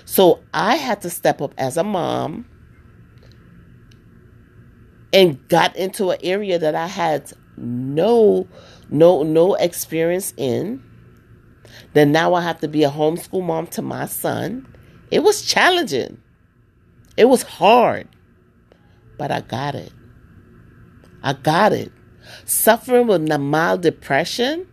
So 0.04 0.40
I 0.52 0.76
had 0.76 1.00
to 1.02 1.10
step 1.10 1.40
up 1.40 1.54
as 1.58 1.76
a 1.76 1.84
mom 1.84 2.46
and 5.12 5.46
got 5.48 5.74
into 5.76 6.10
an 6.10 6.18
area 6.22 6.58
that 6.58 6.74
I 6.74 6.86
had 6.86 7.32
no 7.56 8.46
no 8.90 9.22
no 9.22 9.54
experience 9.54 10.32
in. 10.36 10.82
Then 11.94 12.12
now 12.12 12.34
I 12.34 12.42
have 12.42 12.60
to 12.60 12.68
be 12.68 12.84
a 12.84 12.90
homeschool 12.90 13.44
mom 13.44 13.66
to 13.68 13.82
my 13.82 14.06
son. 14.06 14.66
It 15.10 15.20
was 15.20 15.42
challenging. 15.42 16.20
It 17.16 17.26
was 17.26 17.42
hard. 17.42 18.08
But 19.16 19.30
I 19.30 19.40
got 19.40 19.74
it. 19.74 19.92
I 21.22 21.32
got 21.32 21.72
it. 21.72 21.90
Suffering 22.44 23.06
with 23.06 23.22
mild 23.40 23.82
depression. 23.82 24.66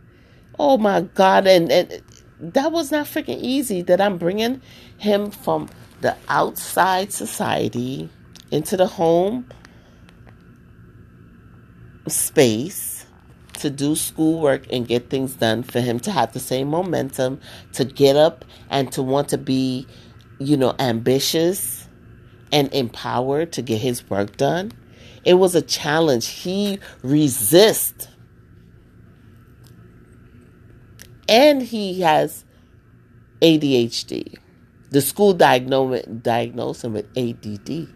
Oh 0.60 0.78
my 0.78 1.02
God. 1.02 1.48
And, 1.48 1.72
and 1.72 2.04
that 2.40 2.72
was 2.72 2.92
not 2.92 3.06
freaking 3.06 3.40
easy 3.42 3.82
that 3.84 4.02
I'm 4.02 4.18
bringing 4.18 4.62
him 4.98 5.32
from 5.32 5.70
the 6.02 6.16
outside 6.28 7.12
society 7.12 8.10
into 8.52 8.78
the 8.78 8.88
home 8.88 9.48
space 12.08 13.06
to 13.54 13.70
do 13.70 13.96
schoolwork 13.96 14.72
and 14.72 14.88
get 14.88 15.10
things 15.10 15.34
done 15.36 15.64
for 15.64 15.80
him 15.80 16.00
to 16.02 16.12
have 16.12 16.34
the 16.34 16.40
same 16.40 16.68
momentum 16.68 17.40
to 17.74 17.86
get 17.86 18.16
up 18.16 18.46
and 18.70 18.92
to 18.92 19.02
want 19.02 19.30
to 19.30 19.38
be 19.38 19.88
you 20.40 20.58
know 20.58 20.76
ambitious 20.80 21.88
and 22.52 22.72
empowered 22.74 23.52
to 23.54 23.62
get 23.62 23.82
his 23.82 24.08
work 24.10 24.38
done. 24.38 24.72
It 25.24 25.36
was 25.36 25.56
a 25.56 25.62
challenge. 25.62 26.28
He 26.28 26.80
resists 27.02 28.08
and 31.28 31.62
he 31.62 32.02
has 32.02 32.46
ADHD 33.42 34.38
the 34.92 35.02
school 35.02 35.34
diagnosed 35.34 36.84
him 36.84 36.94
with 36.94 37.18
ADD 37.18 37.88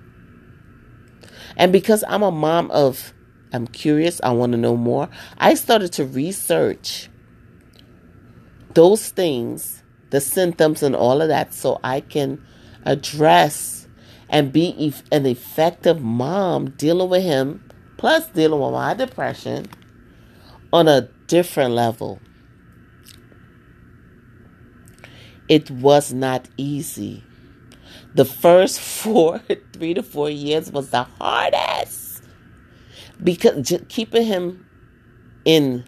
and 1.56 1.72
because 1.72 2.04
I'm 2.08 2.24
a 2.24 2.32
mom 2.32 2.72
of 2.72 3.14
I'm 3.52 3.68
curious, 3.68 4.22
I 4.24 4.32
want 4.32 4.52
to 4.52 4.58
know 4.58 4.78
more. 4.78 5.10
I 5.38 5.56
started 5.56 5.92
to 5.94 6.06
research 6.06 7.10
those 8.76 9.10
things, 9.10 9.84
the 10.12 10.22
symptoms, 10.22 10.84
and 10.84 10.96
all 10.96 11.22
of 11.22 11.30
that, 11.30 11.54
so 11.54 11.80
I 11.84 12.02
can 12.02 12.46
address 12.86 13.88
and 14.30 14.54
be 14.54 14.94
an 15.12 15.26
effective 15.26 16.02
mom 16.02 16.72
dealing 16.72 17.10
with 17.10 17.24
him, 17.24 17.68
plus 17.98 18.28
dealing 18.28 18.60
with 18.62 18.74
my 18.74 18.94
depression 18.94 19.66
on 20.72 20.88
a 20.88 21.10
different 21.28 21.72
level. 21.72 22.20
It 25.50 25.70
was 25.72 26.14
not 26.14 26.48
easy. 26.58 27.24
The 28.16 28.26
first 28.26 28.80
four, 29.02 29.40
three 29.74 29.94
to 29.96 30.04
four 30.04 30.30
years 30.30 30.72
was 30.72 30.92
the 30.92 31.04
hardest 31.04 32.24
because 33.24 33.74
keeping 33.90 34.26
him 34.26 34.66
in 35.46 35.84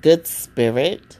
good 0.00 0.26
spirit 0.26 1.18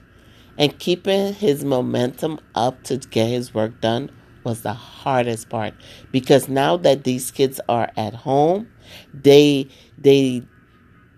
and 0.57 0.77
keeping 0.79 1.33
his 1.33 1.63
momentum 1.63 2.39
up 2.55 2.83
to 2.83 2.97
get 2.97 3.27
his 3.27 3.53
work 3.53 3.79
done 3.81 4.11
was 4.43 4.61
the 4.61 4.73
hardest 4.73 5.49
part 5.49 5.73
because 6.11 6.47
now 6.47 6.77
that 6.77 7.03
these 7.03 7.31
kids 7.31 7.59
are 7.67 7.91
at 7.97 8.13
home 8.13 8.67
they 9.13 9.67
they 9.97 10.41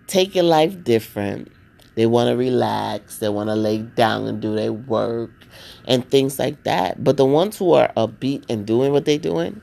take 0.08 0.36
a 0.36 0.42
life 0.42 0.84
different 0.84 1.52
they 1.96 2.06
want 2.06 2.28
to 2.28 2.36
relax 2.36 3.20
they 3.20 3.30
want 3.30 3.48
to 3.50 3.56
lay 3.56 3.80
down 3.80 4.26
and 4.26 4.42
do 4.42 4.56
their 4.56 4.74
work 4.74 5.39
and 5.86 6.10
things 6.10 6.40
like 6.40 6.64
that 6.64 7.04
but 7.04 7.18
the 7.18 7.26
ones 7.26 7.58
who 7.58 7.74
are 7.74 7.92
upbeat 7.96 8.44
and 8.50 8.66
doing 8.66 8.92
what 8.92 9.06
they're 9.06 9.18
doing 9.18 9.62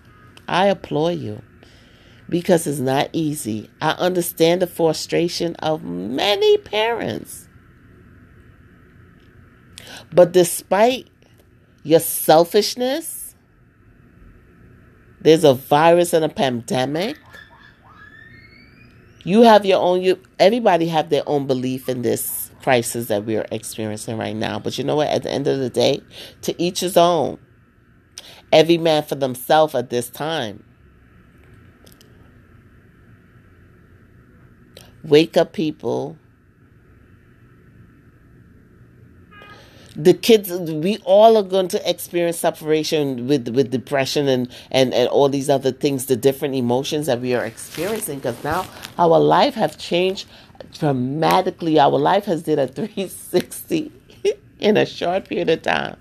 i 0.49 0.67
applaud 0.67 1.19
you 1.19 1.41
because 2.29 2.67
it's 2.67 2.79
not 2.79 3.09
easy. 3.13 3.71
I 3.81 3.91
understand 3.93 4.63
the 4.63 4.67
frustration 4.67 5.55
of 5.57 5.85
many 5.85 6.59
parents. 6.59 7.49
But 10.13 10.33
despite 10.33 11.09
your 11.83 12.01
selfishness, 12.01 13.35
there's 15.21 15.45
a 15.45 15.55
virus 15.55 16.13
and 16.13 16.25
a 16.25 16.29
pandemic. 16.29 17.17
You 19.25 19.43
have 19.43 19.67
your 19.67 19.81
own 19.81 20.03
you 20.03 20.21
everybody 20.39 20.87
have 20.87 21.11
their 21.11 21.25
own 21.27 21.49
belief 21.49 21.89
in 21.89 22.03
this 22.03 22.46
crisis 22.63 23.07
that 23.09 23.25
we 23.25 23.37
are 23.37 23.47
experiencing 23.51 24.19
right 24.19 24.37
now. 24.37 24.59
But 24.59 24.79
you 24.79 24.85
know 24.85 24.97
what? 24.97 25.09
At 25.09 25.23
the 25.23 25.31
end 25.31 25.47
of 25.47 25.59
the 25.59 25.71
day, 25.71 26.03
to 26.43 26.61
each 26.61 26.81
his 26.81 26.97
own. 26.97 27.39
Every 28.53 28.79
man 28.79 29.03
for 29.03 29.17
themselves 29.17 29.75
at 29.75 29.91
this 29.91 30.09
time. 30.09 30.63
Wake 35.03 35.37
up, 35.37 35.53
people. 35.53 36.19
the 39.97 40.13
kids 40.13 40.51
we 40.51 40.99
all 41.05 41.39
are 41.39 41.43
going 41.43 41.69
to 41.69 41.89
experience 41.91 42.37
separation 42.37 43.27
with 43.27 43.49
with 43.49 43.71
depression 43.71 44.29
and 44.29 44.53
and 44.71 44.93
and 44.93 45.09
all 45.09 45.29
these 45.29 45.49
other 45.49 45.73
things 45.73 46.07
the 46.07 46.17
different 46.17 46.55
emotions 46.55 47.07
that 47.07 47.21
we 47.21 47.35
are 47.35 47.45
experiencing 47.47 48.19
because 48.19 48.43
now 48.45 48.67
our 48.99 49.19
life 49.19 49.55
have 49.55 49.79
changed 49.79 50.29
dramatically 50.73 51.79
our 51.79 51.99
life 51.99 52.25
has 52.25 52.43
did 52.43 52.59
a 52.59 52.67
360 52.67 53.93
in 54.59 54.77
a 54.77 54.87
short 54.87 55.29
period 55.29 55.51
of 55.51 55.63
time 55.63 55.97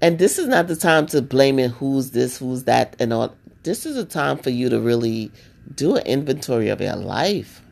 and 0.00 0.18
this 0.18 0.38
is 0.38 0.46
not 0.46 0.68
the 0.68 0.76
time 0.76 1.06
to 1.06 1.22
blame 1.22 1.58
it 1.58 1.70
who's 1.72 2.12
this 2.12 2.38
who's 2.38 2.64
that 2.64 2.96
and 2.98 3.12
all 3.12 3.34
this 3.62 3.84
is 3.84 3.96
a 3.96 4.04
time 4.04 4.38
for 4.38 4.50
you 4.50 4.68
to 4.68 4.80
really 4.80 5.30
do 5.74 5.96
an 5.96 6.06
inventory 6.06 6.68
of 6.68 6.80
your 6.80 6.96
life. 6.96 7.62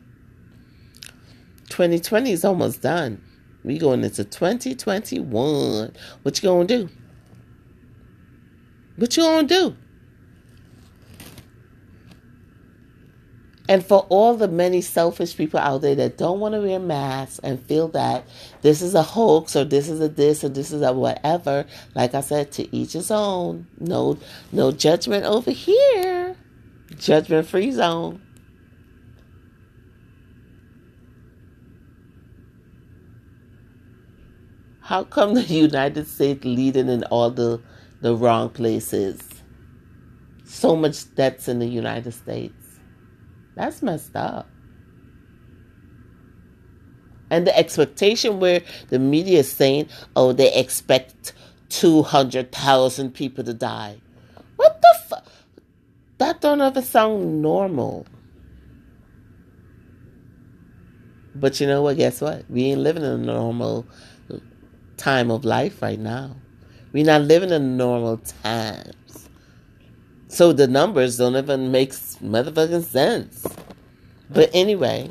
2020 1.69 2.31
is 2.31 2.45
almost 2.45 2.81
done. 2.81 3.21
We 3.63 3.77
going 3.77 4.03
into 4.03 4.23
2021. 4.23 5.93
What 6.21 6.43
you 6.43 6.49
gonna 6.49 6.65
do? 6.65 6.89
What 8.97 9.15
you 9.17 9.23
gonna 9.23 9.47
do? 9.47 9.75
And 13.69 13.85
for 13.85 14.05
all 14.09 14.35
the 14.35 14.47
many 14.47 14.81
selfish 14.81 15.35
people 15.35 15.59
out 15.59 15.81
there 15.81 15.95
that 15.95 16.17
don't 16.17 16.39
want 16.39 16.55
to 16.55 16.61
wear 16.61 16.79
masks 16.79 17.39
and 17.39 17.61
feel 17.65 17.89
that 17.89 18.25
this 18.61 18.81
is 18.81 18.95
a 18.95 19.03
hoax 19.03 19.55
or 19.55 19.65
this 19.65 19.89
is 19.89 19.99
a 19.99 20.07
this 20.07 20.43
or 20.43 20.49
this 20.49 20.71
is 20.71 20.81
a 20.81 20.93
whatever, 20.93 21.65
like 21.93 22.13
I 22.13 22.21
said, 22.21 22.51
to 22.53 22.75
each 22.75 22.93
his 22.93 23.11
own. 23.11 23.67
No, 23.79 24.17
no 24.53 24.71
judgment 24.71 25.25
over 25.25 25.51
here. 25.51 26.35
Judgment 26.97 27.47
free 27.47 27.71
zone. 27.71 28.21
How 34.81 35.03
come 35.03 35.33
the 35.33 35.41
United 35.43 36.07
States 36.07 36.45
leading 36.45 36.87
in 36.87 37.03
all 37.05 37.29
the 37.29 37.61
the 37.99 38.15
wrong 38.15 38.49
places? 38.49 39.21
So 40.45 40.77
much 40.77 41.13
debts 41.15 41.49
in 41.49 41.59
the 41.59 41.67
United 41.67 42.13
States. 42.13 42.66
That's 43.57 43.81
messed 43.81 44.15
up. 44.15 44.47
And 47.29 47.45
the 47.45 47.57
expectation 47.57 48.39
where 48.39 48.61
the 48.89 48.99
media 48.99 49.39
is 49.39 49.51
saying, 49.51 49.89
oh, 50.15 50.31
they 50.31 50.53
expect 50.53 51.33
200,000 51.69 53.13
people 53.13 53.43
to 53.43 53.53
die. 53.53 53.99
What 54.55 54.81
the 54.81 54.99
fuck? 55.07 55.27
That 56.19 56.39
don't 56.39 56.61
ever 56.61 56.81
sound 56.81 57.41
normal. 57.41 58.05
But 61.35 61.59
you 61.59 61.67
know 61.67 61.81
what? 61.81 61.97
Guess 61.97 62.21
what? 62.21 62.49
We 62.49 62.65
ain't 62.65 62.81
living 62.81 63.03
in 63.03 63.11
a 63.11 63.17
normal 63.17 63.85
time 64.95 65.29
of 65.29 65.43
life 65.43 65.81
right 65.81 65.99
now. 65.99 66.35
We're 66.93 67.05
not 67.05 67.23
living 67.23 67.49
in 67.49 67.61
a 67.61 67.65
normal 67.65 68.17
times. 68.17 68.95
So 70.29 70.51
the 70.53 70.67
numbers 70.67 71.17
don't 71.17 71.35
even 71.35 71.71
make 71.71 71.91
motherfucking 71.91 72.83
sense. 72.83 73.47
But 74.29 74.49
anyway, 74.53 75.09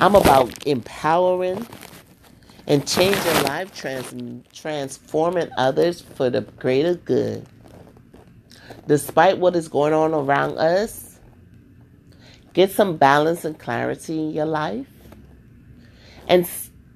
I'm 0.00 0.14
about 0.14 0.66
empowering 0.66 1.66
and 2.66 2.86
changing 2.86 3.42
life, 3.44 3.74
trans- 3.74 4.42
transforming 4.52 5.48
others 5.56 6.02
for 6.02 6.28
the 6.28 6.42
greater 6.42 6.94
good. 6.94 7.46
Despite 8.86 9.38
what 9.38 9.56
is 9.56 9.68
going 9.68 9.94
on 9.94 10.12
around 10.12 10.58
us, 10.58 11.18
get 12.52 12.70
some 12.70 12.96
balance 12.98 13.44
and 13.44 13.58
clarity 13.58 14.18
in 14.18 14.30
your 14.32 14.46
life 14.46 14.86
and 16.28 16.48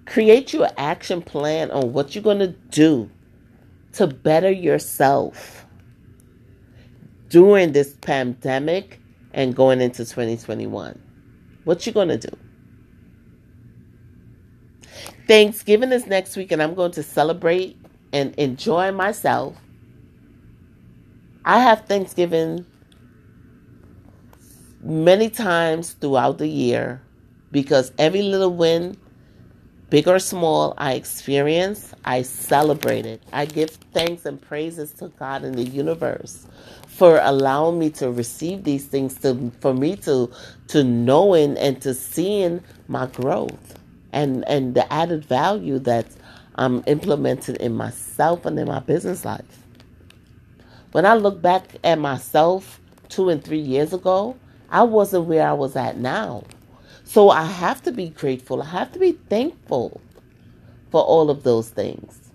create 0.07 0.53
your 0.53 0.69
action 0.77 1.23
plan 1.23 1.71
on 1.71 1.93
what 1.93 2.15
you're 2.15 2.25
going 2.25 2.39
to 2.41 2.55
do 2.71 3.11
to 3.95 4.07
better 4.07 4.51
yourself 4.51 5.67
during 7.31 7.73
this 7.73 7.95
pandemic 8.03 9.01
and 9.33 9.55
going 9.55 9.81
into 9.81 10.05
2021. 10.05 11.01
What 11.65 11.87
you 11.87 11.93
going 11.93 12.09
to 12.09 12.19
do? 12.19 12.37
Thanksgiving 15.27 15.93
is 15.93 16.07
next 16.07 16.37
week, 16.37 16.51
and 16.53 16.61
I'm 16.61 16.75
going 16.75 16.91
to 16.93 17.03
celebrate 17.03 17.79
and 18.13 18.35
enjoy 18.35 18.91
myself. 18.91 19.57
I 21.45 21.61
have 21.61 21.87
Thanksgiving 21.87 22.67
many 24.83 25.31
times 25.31 25.93
throughout 25.93 26.39
the 26.39 26.49
year 26.49 27.01
because 27.53 27.93
every 27.99 28.23
little 28.23 28.55
win, 28.55 28.97
big 29.89 30.09
or 30.09 30.19
small, 30.19 30.75
I 30.79 30.95
experience, 30.95 31.95
I 32.05 32.23
celebrate 32.23 33.07
it. 33.07 33.23
I 33.33 33.45
give 33.45 33.71
thanks 33.93 34.27
and 34.27 34.41
praises 34.41 34.93
to 34.95 35.09
God 35.09 35.45
in 35.45 35.53
the 35.53 35.65
universe 35.65 36.47
for 37.01 37.19
allowing 37.23 37.79
me 37.79 37.89
to 37.89 38.11
receive 38.11 38.65
these 38.65 38.85
things, 38.85 39.15
to 39.15 39.51
for 39.61 39.73
me 39.73 39.97
to 39.97 40.31
to 40.69 40.85
knowing 40.85 41.57
and 41.57 41.81
to 41.81 41.95
seeing 41.95 42.63
my 42.89 43.07
growth 43.07 43.79
and 44.13 44.47
and 44.47 44.75
the 44.75 44.93
added 44.93 45.25
value 45.25 45.79
that 45.79 46.05
I'm 46.57 46.85
implementing 46.87 47.57
in 47.57 47.75
myself 47.75 48.45
and 48.45 48.59
in 48.59 48.69
my 48.69 48.81
business 48.81 49.25
life. 49.25 49.65
When 50.93 51.07
I 51.07 51.15
look 51.15 51.41
back 51.41 51.65
at 51.85 51.99
myself 51.99 52.79
two 53.09 53.31
and 53.31 53.43
three 53.43 53.61
years 53.61 53.95
ago, 53.95 54.37
I 54.69 54.83
wasn't 54.83 55.25
where 55.25 55.49
I 55.49 55.55
was 55.55 55.77
at 55.77 55.97
now. 55.97 56.45
So 57.05 57.31
I 57.31 57.45
have 57.45 57.83
to 57.85 57.93
be 57.93 58.11
grateful. 58.11 58.61
I 58.61 58.67
have 58.67 58.93
to 58.93 58.99
be 58.99 59.13
thankful 59.13 60.03
for 60.91 61.03
all 61.03 61.31
of 61.31 61.45
those 61.45 61.71
things. 61.71 62.31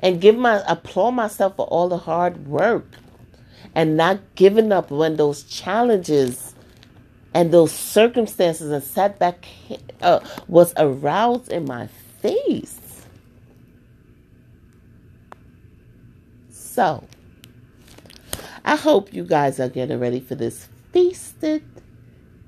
And 0.00 0.20
give 0.20 0.36
my 0.36 0.60
applaud 0.66 1.12
myself 1.12 1.54
for 1.54 1.66
all 1.66 1.88
the 1.88 1.98
hard 1.98 2.48
work 2.48 2.84
and 3.74 3.96
not 3.96 4.20
giving 4.34 4.72
up 4.72 4.90
when 4.90 5.16
those 5.16 5.42
challenges 5.44 6.54
and 7.32 7.52
those 7.52 7.72
circumstances 7.72 8.70
and 8.70 8.82
setback 8.82 9.44
uh, 10.00 10.20
was 10.46 10.72
aroused 10.76 11.50
in 11.50 11.64
my 11.64 11.88
face. 12.20 12.80
So, 16.50 17.04
I 18.64 18.76
hope 18.76 19.12
you 19.12 19.24
guys 19.24 19.60
are 19.60 19.68
getting 19.68 20.00
ready 20.00 20.20
for 20.20 20.34
this 20.34 20.68
feasted 20.92 21.62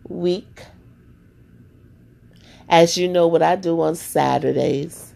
week. 0.08 0.62
As 2.68 2.96
you 2.96 3.06
know, 3.08 3.28
what 3.28 3.42
I 3.42 3.54
do 3.56 3.80
on 3.80 3.94
Saturdays, 3.94 5.14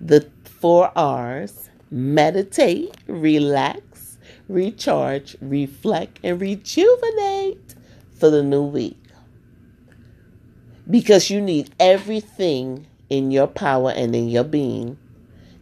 the 0.00 0.28
four 0.44 0.92
R's 0.96 1.70
meditate, 1.90 2.94
relax, 3.06 3.93
recharge, 4.48 5.36
reflect, 5.40 6.20
and 6.22 6.40
rejuvenate 6.40 7.74
for 8.18 8.30
the 8.30 8.42
new 8.42 8.62
week. 8.62 8.98
Because 10.88 11.30
you 11.30 11.40
need 11.40 11.74
everything 11.80 12.86
in 13.08 13.30
your 13.30 13.46
power 13.46 13.90
and 13.90 14.14
in 14.14 14.28
your 14.28 14.44
being 14.44 14.98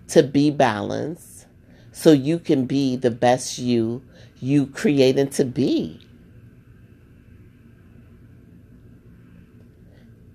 to 0.09 0.23
be 0.23 0.51
balanced 0.51 1.47
so 1.93 2.11
you 2.13 2.39
can 2.39 2.67
be 2.67 2.97
the 2.97 3.11
best 3.11 3.59
you 3.59 4.03
you 4.41 4.67
created 4.67 5.31
to 5.33 5.45
be. 5.45 6.01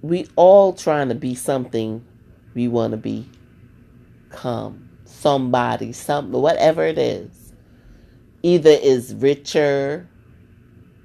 We 0.01 0.27
all 0.38 0.71
trying 0.71 1.10
to 1.10 1.15
be 1.15 1.36
something 1.36 2.05
we 2.53 2.67
want 2.67 2.91
to 2.91 2.97
be 2.97 3.29
come 4.29 4.89
somebody 5.05 5.93
something 5.93 6.41
whatever 6.41 6.83
it 6.83 6.97
is 6.97 7.46
either 8.47 8.69
is 8.69 9.13
richer 9.13 10.07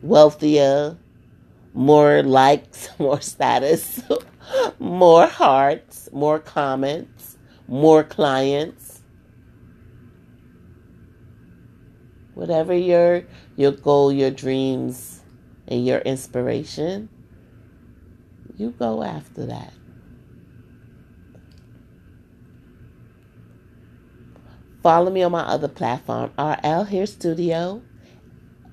wealthier 0.00 0.96
more 1.74 2.22
likes, 2.22 2.88
more 2.98 3.20
status, 3.20 4.02
more 4.78 5.26
hearts, 5.26 6.08
more 6.12 6.38
comments, 6.38 7.38
more 7.66 8.04
clients. 8.04 9.02
Whatever 12.34 12.74
your 12.74 13.24
your 13.56 13.72
goal, 13.72 14.12
your 14.12 14.30
dreams, 14.30 15.20
and 15.68 15.84
your 15.84 15.98
inspiration, 15.98 17.08
you 18.56 18.70
go 18.70 19.02
after 19.02 19.46
that. 19.46 19.72
Follow 24.82 25.10
me 25.12 25.22
on 25.22 25.30
my 25.30 25.42
other 25.42 25.68
platform, 25.68 26.32
RL 26.36 26.82
Hair 26.84 27.06
Studio, 27.06 27.80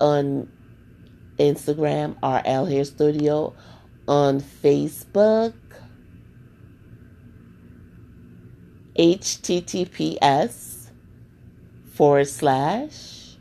on 0.00 0.50
Instagram, 1.38 2.16
RL 2.20 2.66
Hair 2.66 2.84
Studio, 2.84 3.54
on 4.08 4.40
Facebook, 4.40 5.52
https 8.98 10.88
forward 11.92 12.26
slash 12.26 13.36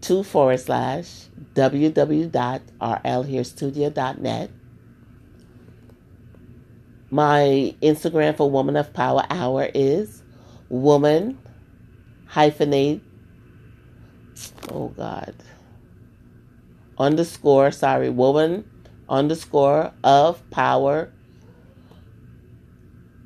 two 0.00 0.24
forward 0.24 0.58
slash 0.58 1.28
www.rlhairstudio.net. 1.54 4.50
My 7.10 7.74
Instagram 7.80 8.36
for 8.36 8.50
Woman 8.50 8.76
of 8.76 8.92
Power 8.92 9.24
Hour 9.30 9.70
is 9.72 10.23
woman 10.68 11.38
hyphenate. 12.30 13.00
Oh 14.70 14.88
God 14.88 15.34
underscore, 16.98 17.70
sorry, 17.70 18.10
woman 18.10 18.68
underscore 19.08 19.92
of 20.02 20.48
power 20.50 21.12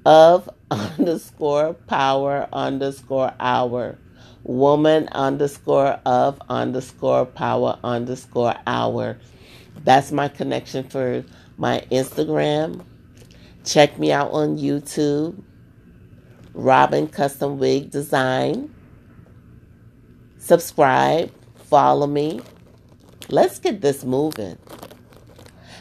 of 0.05 0.49
underscore 0.71 1.75
power 1.75 2.49
underscore 2.53 3.33
hour 3.39 3.97
woman 4.43 5.09
underscore 5.13 6.01
of 6.05 6.41
underscore 6.49 7.27
power 7.27 7.79
underscore 7.85 8.55
hour 8.67 9.19
that's 9.85 10.11
my 10.11 10.27
connection 10.27 10.83
for 10.89 11.25
my 11.59 11.85
instagram 11.93 12.85
check 13.65 13.99
me 13.99 14.11
out 14.11 14.31
on 14.33 14.57
youtube 14.57 15.41
robin 16.59 17.07
custom 17.07 17.59
wig 17.59 17.91
design 17.91 18.73
subscribe 20.39 21.31
follow 21.57 22.07
me 22.07 22.41
Let's 23.31 23.59
get 23.59 23.83
this 23.83 24.05
moving. 24.05 24.57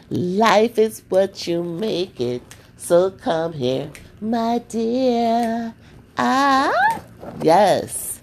Life 0.09 0.77
is 0.77 1.01
what 1.07 1.47
you 1.47 1.63
make 1.63 2.19
it. 2.19 2.41
So 2.75 3.11
come 3.11 3.53
here, 3.53 3.89
my 4.19 4.59
dear. 4.67 5.73
Ah, 6.17 7.01
yes. 7.41 8.19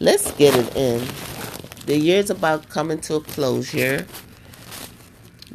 Let's 0.00 0.32
get 0.32 0.54
it 0.54 0.74
in. 0.74 1.06
The 1.84 1.98
year's 1.98 2.30
about 2.30 2.70
coming 2.70 3.00
to 3.02 3.16
a 3.16 3.20
closure. 3.20 4.06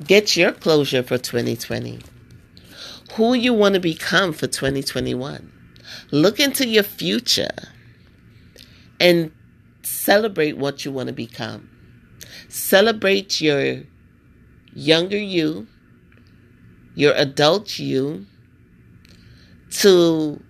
Get 0.05 0.37
your 0.37 0.51
closure 0.51 1.01
for 1.01 1.17
2020. 1.17 2.01
Who 3.13 3.33
you 3.33 3.55
want 3.55 3.73
to 3.73 3.79
become 3.79 4.33
for 4.33 4.45
2021. 4.45 5.51
Look 6.11 6.39
into 6.39 6.67
your 6.67 6.83
future 6.83 7.49
and 8.99 9.31
celebrate 9.83 10.57
what 10.57 10.85
you 10.85 10.91
want 10.91 11.07
to 11.07 11.13
become. 11.13 11.69
Celebrate 12.47 13.39
your 13.41 13.83
younger 14.73 15.17
you, 15.17 15.67
your 16.95 17.13
adult 17.13 17.79
you, 17.79 18.25
to 19.71 20.41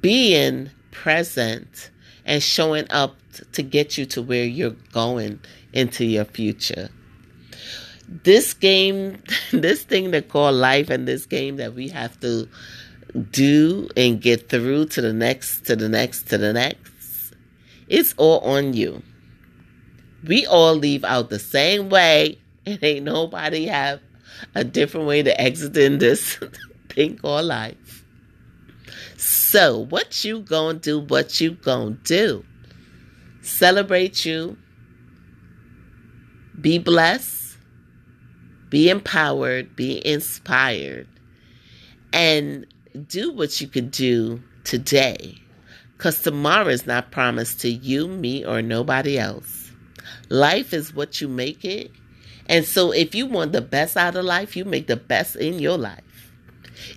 being 0.00 0.70
present 0.90 1.90
and 2.24 2.42
showing 2.42 2.86
up 2.90 3.16
to 3.52 3.62
get 3.62 3.96
you 3.96 4.06
to 4.06 4.22
where 4.22 4.44
you're 4.44 4.76
going 4.92 5.40
into 5.72 6.04
your 6.04 6.24
future. 6.24 6.88
this 8.24 8.54
game, 8.54 9.22
this 9.52 9.84
thing 9.84 10.10
they 10.10 10.22
call 10.22 10.52
life, 10.52 10.90
and 10.90 11.06
this 11.06 11.26
game 11.26 11.56
that 11.56 11.74
we 11.74 11.88
have 11.88 12.18
to 12.20 12.48
do 13.30 13.88
and 13.96 14.20
get 14.20 14.48
through 14.48 14.86
to 14.86 15.00
the 15.00 15.12
next, 15.12 15.66
to 15.66 15.76
the 15.76 15.88
next, 15.88 16.24
to 16.28 16.38
the 16.38 16.52
next, 16.52 17.34
it's 17.88 18.14
all 18.16 18.40
on 18.40 18.74
you. 18.74 19.02
We 20.26 20.46
all 20.46 20.74
leave 20.74 21.04
out 21.04 21.30
the 21.30 21.38
same 21.38 21.88
way, 21.88 22.38
and 22.66 22.78
ain't 22.82 23.04
nobody 23.04 23.66
have 23.66 24.00
a 24.54 24.64
different 24.64 25.06
way 25.06 25.22
to 25.22 25.40
exit 25.40 25.76
in 25.76 25.98
this 25.98 26.38
thing 26.88 27.18
called 27.18 27.46
life. 27.46 28.04
So, 29.16 29.78
what 29.78 30.24
you 30.24 30.40
gonna 30.40 30.78
do? 30.78 31.00
What 31.00 31.40
you 31.40 31.52
gonna 31.52 31.96
do? 32.04 32.44
Celebrate 33.42 34.24
you. 34.24 34.56
Be 36.60 36.78
blessed. 36.78 37.56
Be 38.68 38.88
empowered. 38.88 39.74
Be 39.74 40.06
inspired. 40.06 41.08
And 42.12 42.66
do 43.06 43.32
what 43.32 43.60
you 43.60 43.66
could 43.66 43.90
do 43.90 44.42
today. 44.64 45.40
Because 45.96 46.22
tomorrow 46.22 46.68
is 46.68 46.86
not 46.86 47.10
promised 47.10 47.60
to 47.60 47.68
you, 47.68 48.08
me, 48.08 48.44
or 48.44 48.62
nobody 48.62 49.18
else. 49.18 49.70
Life 50.28 50.72
is 50.72 50.94
what 50.94 51.20
you 51.20 51.28
make 51.28 51.64
it. 51.64 51.90
And 52.46 52.64
so 52.64 52.90
if 52.90 53.14
you 53.14 53.26
want 53.26 53.52
the 53.52 53.60
best 53.60 53.96
out 53.96 54.16
of 54.16 54.24
life, 54.24 54.56
you 54.56 54.64
make 54.64 54.86
the 54.86 54.96
best 54.96 55.36
in 55.36 55.58
your 55.58 55.76
life. 55.76 56.00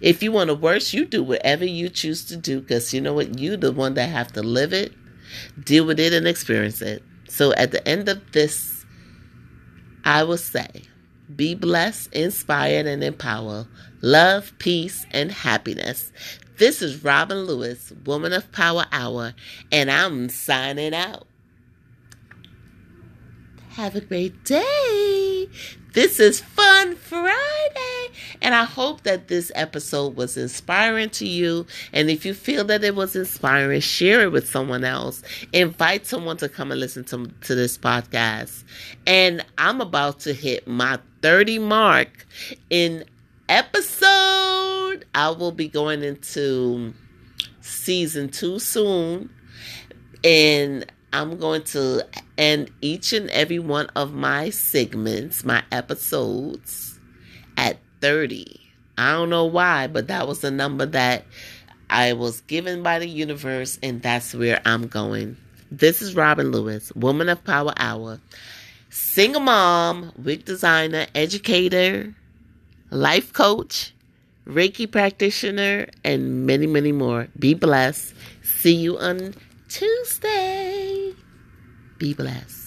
If 0.02 0.24
you 0.24 0.32
want 0.32 0.48
the 0.48 0.56
worst, 0.56 0.94
you 0.94 1.06
do 1.06 1.22
whatever 1.22 1.66
you 1.66 1.90
choose 1.90 2.26
to 2.26 2.38
do 2.38 2.62
because 2.62 2.94
you 2.94 3.02
know 3.02 3.14
what? 3.14 3.38
You 3.38 3.58
the 3.58 3.72
one 3.72 3.96
that 3.96 4.10
have 4.10 4.32
to 4.34 4.42
live 4.42 4.74
it, 4.74 4.94
deal 5.62 5.86
with 5.86 6.00
it, 6.00 6.14
and 6.14 6.28
experience 6.28 6.82
it. 6.82 7.04
So 7.28 7.54
at 7.54 7.72
the 7.72 7.86
end 7.88 8.08
of 8.08 8.32
this, 8.32 8.86
I 10.06 10.24
will 10.24 10.38
say, 10.38 10.84
be 11.36 11.56
blessed, 11.56 12.14
inspired, 12.14 12.86
and 12.86 13.04
empowered. 13.04 13.68
Love, 14.06 14.52
peace, 14.60 15.06
and 15.12 15.32
happiness. 15.32 16.12
This 16.58 16.82
is 16.82 17.06
Robin 17.06 17.46
Lewis, 17.46 17.94
Woman 18.06 18.34
of 18.34 18.52
Power 18.52 18.86
Hour, 18.92 19.34
and 19.72 19.90
I'm 19.90 20.28
signing 20.28 20.94
out. 20.94 21.26
Have 23.70 23.96
a 23.96 24.02
great 24.02 24.44
day. 24.44 25.48
This 25.94 26.20
is 26.20 26.42
Fun 26.42 26.98
Friday. 26.98 28.10
And 28.42 28.54
I 28.54 28.66
hope 28.66 29.04
that 29.04 29.30
this 29.30 29.54
episode 29.56 30.18
was 30.18 30.36
inspiring 30.36 31.10
to 31.12 31.26
you. 31.26 31.66
And 31.94 32.10
if 32.10 32.26
you 32.26 32.34
feel 32.34 32.66
that 32.66 32.84
it 32.84 32.96
was 32.96 33.16
inspiring, 33.16 33.80
share 33.80 34.22
it 34.22 34.34
with 34.34 34.50
someone 34.50 34.84
else. 34.84 35.24
Invite 35.54 36.06
someone 36.08 36.36
to 36.38 36.50
come 36.50 36.72
and 36.72 36.80
listen 36.80 37.06
to, 37.06 37.28
to 37.28 37.56
this 37.56 37.78
podcast. 37.78 38.66
And 39.08 39.46
I'm 39.58 39.80
about 39.80 40.20
to 40.22 40.34
hit 40.34 40.68
my 40.68 41.00
30 41.22 41.60
mark 41.60 42.28
in 42.70 43.06
episode. 43.54 45.06
I 45.14 45.30
will 45.30 45.52
be 45.52 45.68
going 45.68 46.04
into 46.04 46.92
season 47.62 48.30
two 48.30 48.58
soon. 48.58 49.30
And 50.24 50.92
I'm 51.12 51.38
going 51.38 51.62
to 51.66 52.08
end 52.36 52.72
each 52.82 53.14
and 53.14 53.30
every 53.30 53.60
one 53.60 53.88
of 53.96 54.12
my 54.12 54.50
segments, 54.50 55.46
my 55.46 55.64
episodes, 55.72 57.00
at 57.56 57.78
30. 58.02 58.60
I 58.98 59.12
don't 59.12 59.30
know 59.30 59.46
why, 59.46 59.86
but 59.86 60.08
that 60.08 60.28
was 60.28 60.42
the 60.42 60.50
number 60.50 60.88
that 60.88 61.26
I 61.92 62.14
was 62.14 62.42
given 62.42 62.82
by 62.82 62.98
the 62.98 63.08
universe, 63.08 63.78
and 63.84 64.02
that's 64.02 64.34
where 64.34 64.62
I'm 64.66 64.88
going. 64.88 65.38
This 65.72 66.02
is 66.02 66.16
Robin 66.16 66.52
Lewis, 66.52 66.92
Woman 66.96 67.30
of 67.30 67.44
Power 67.44 67.74
Hour, 67.78 68.20
single 68.90 69.42
mom, 69.42 70.12
wig 70.18 70.46
designer, 70.46 71.06
educator, 71.14 72.16
life 72.94 73.34
coach, 73.34 73.94
Reiki 74.46 74.90
practitioner, 74.90 75.88
and 76.04 76.46
many, 76.46 76.68
many 76.68 76.92
more. 76.92 77.28
Be 77.38 77.54
blessed. 77.54 78.14
See 78.44 78.76
you 78.76 78.98
on 78.98 79.34
Tuesday. 79.68 81.14
Be 81.98 82.14
blessed. 82.14 82.63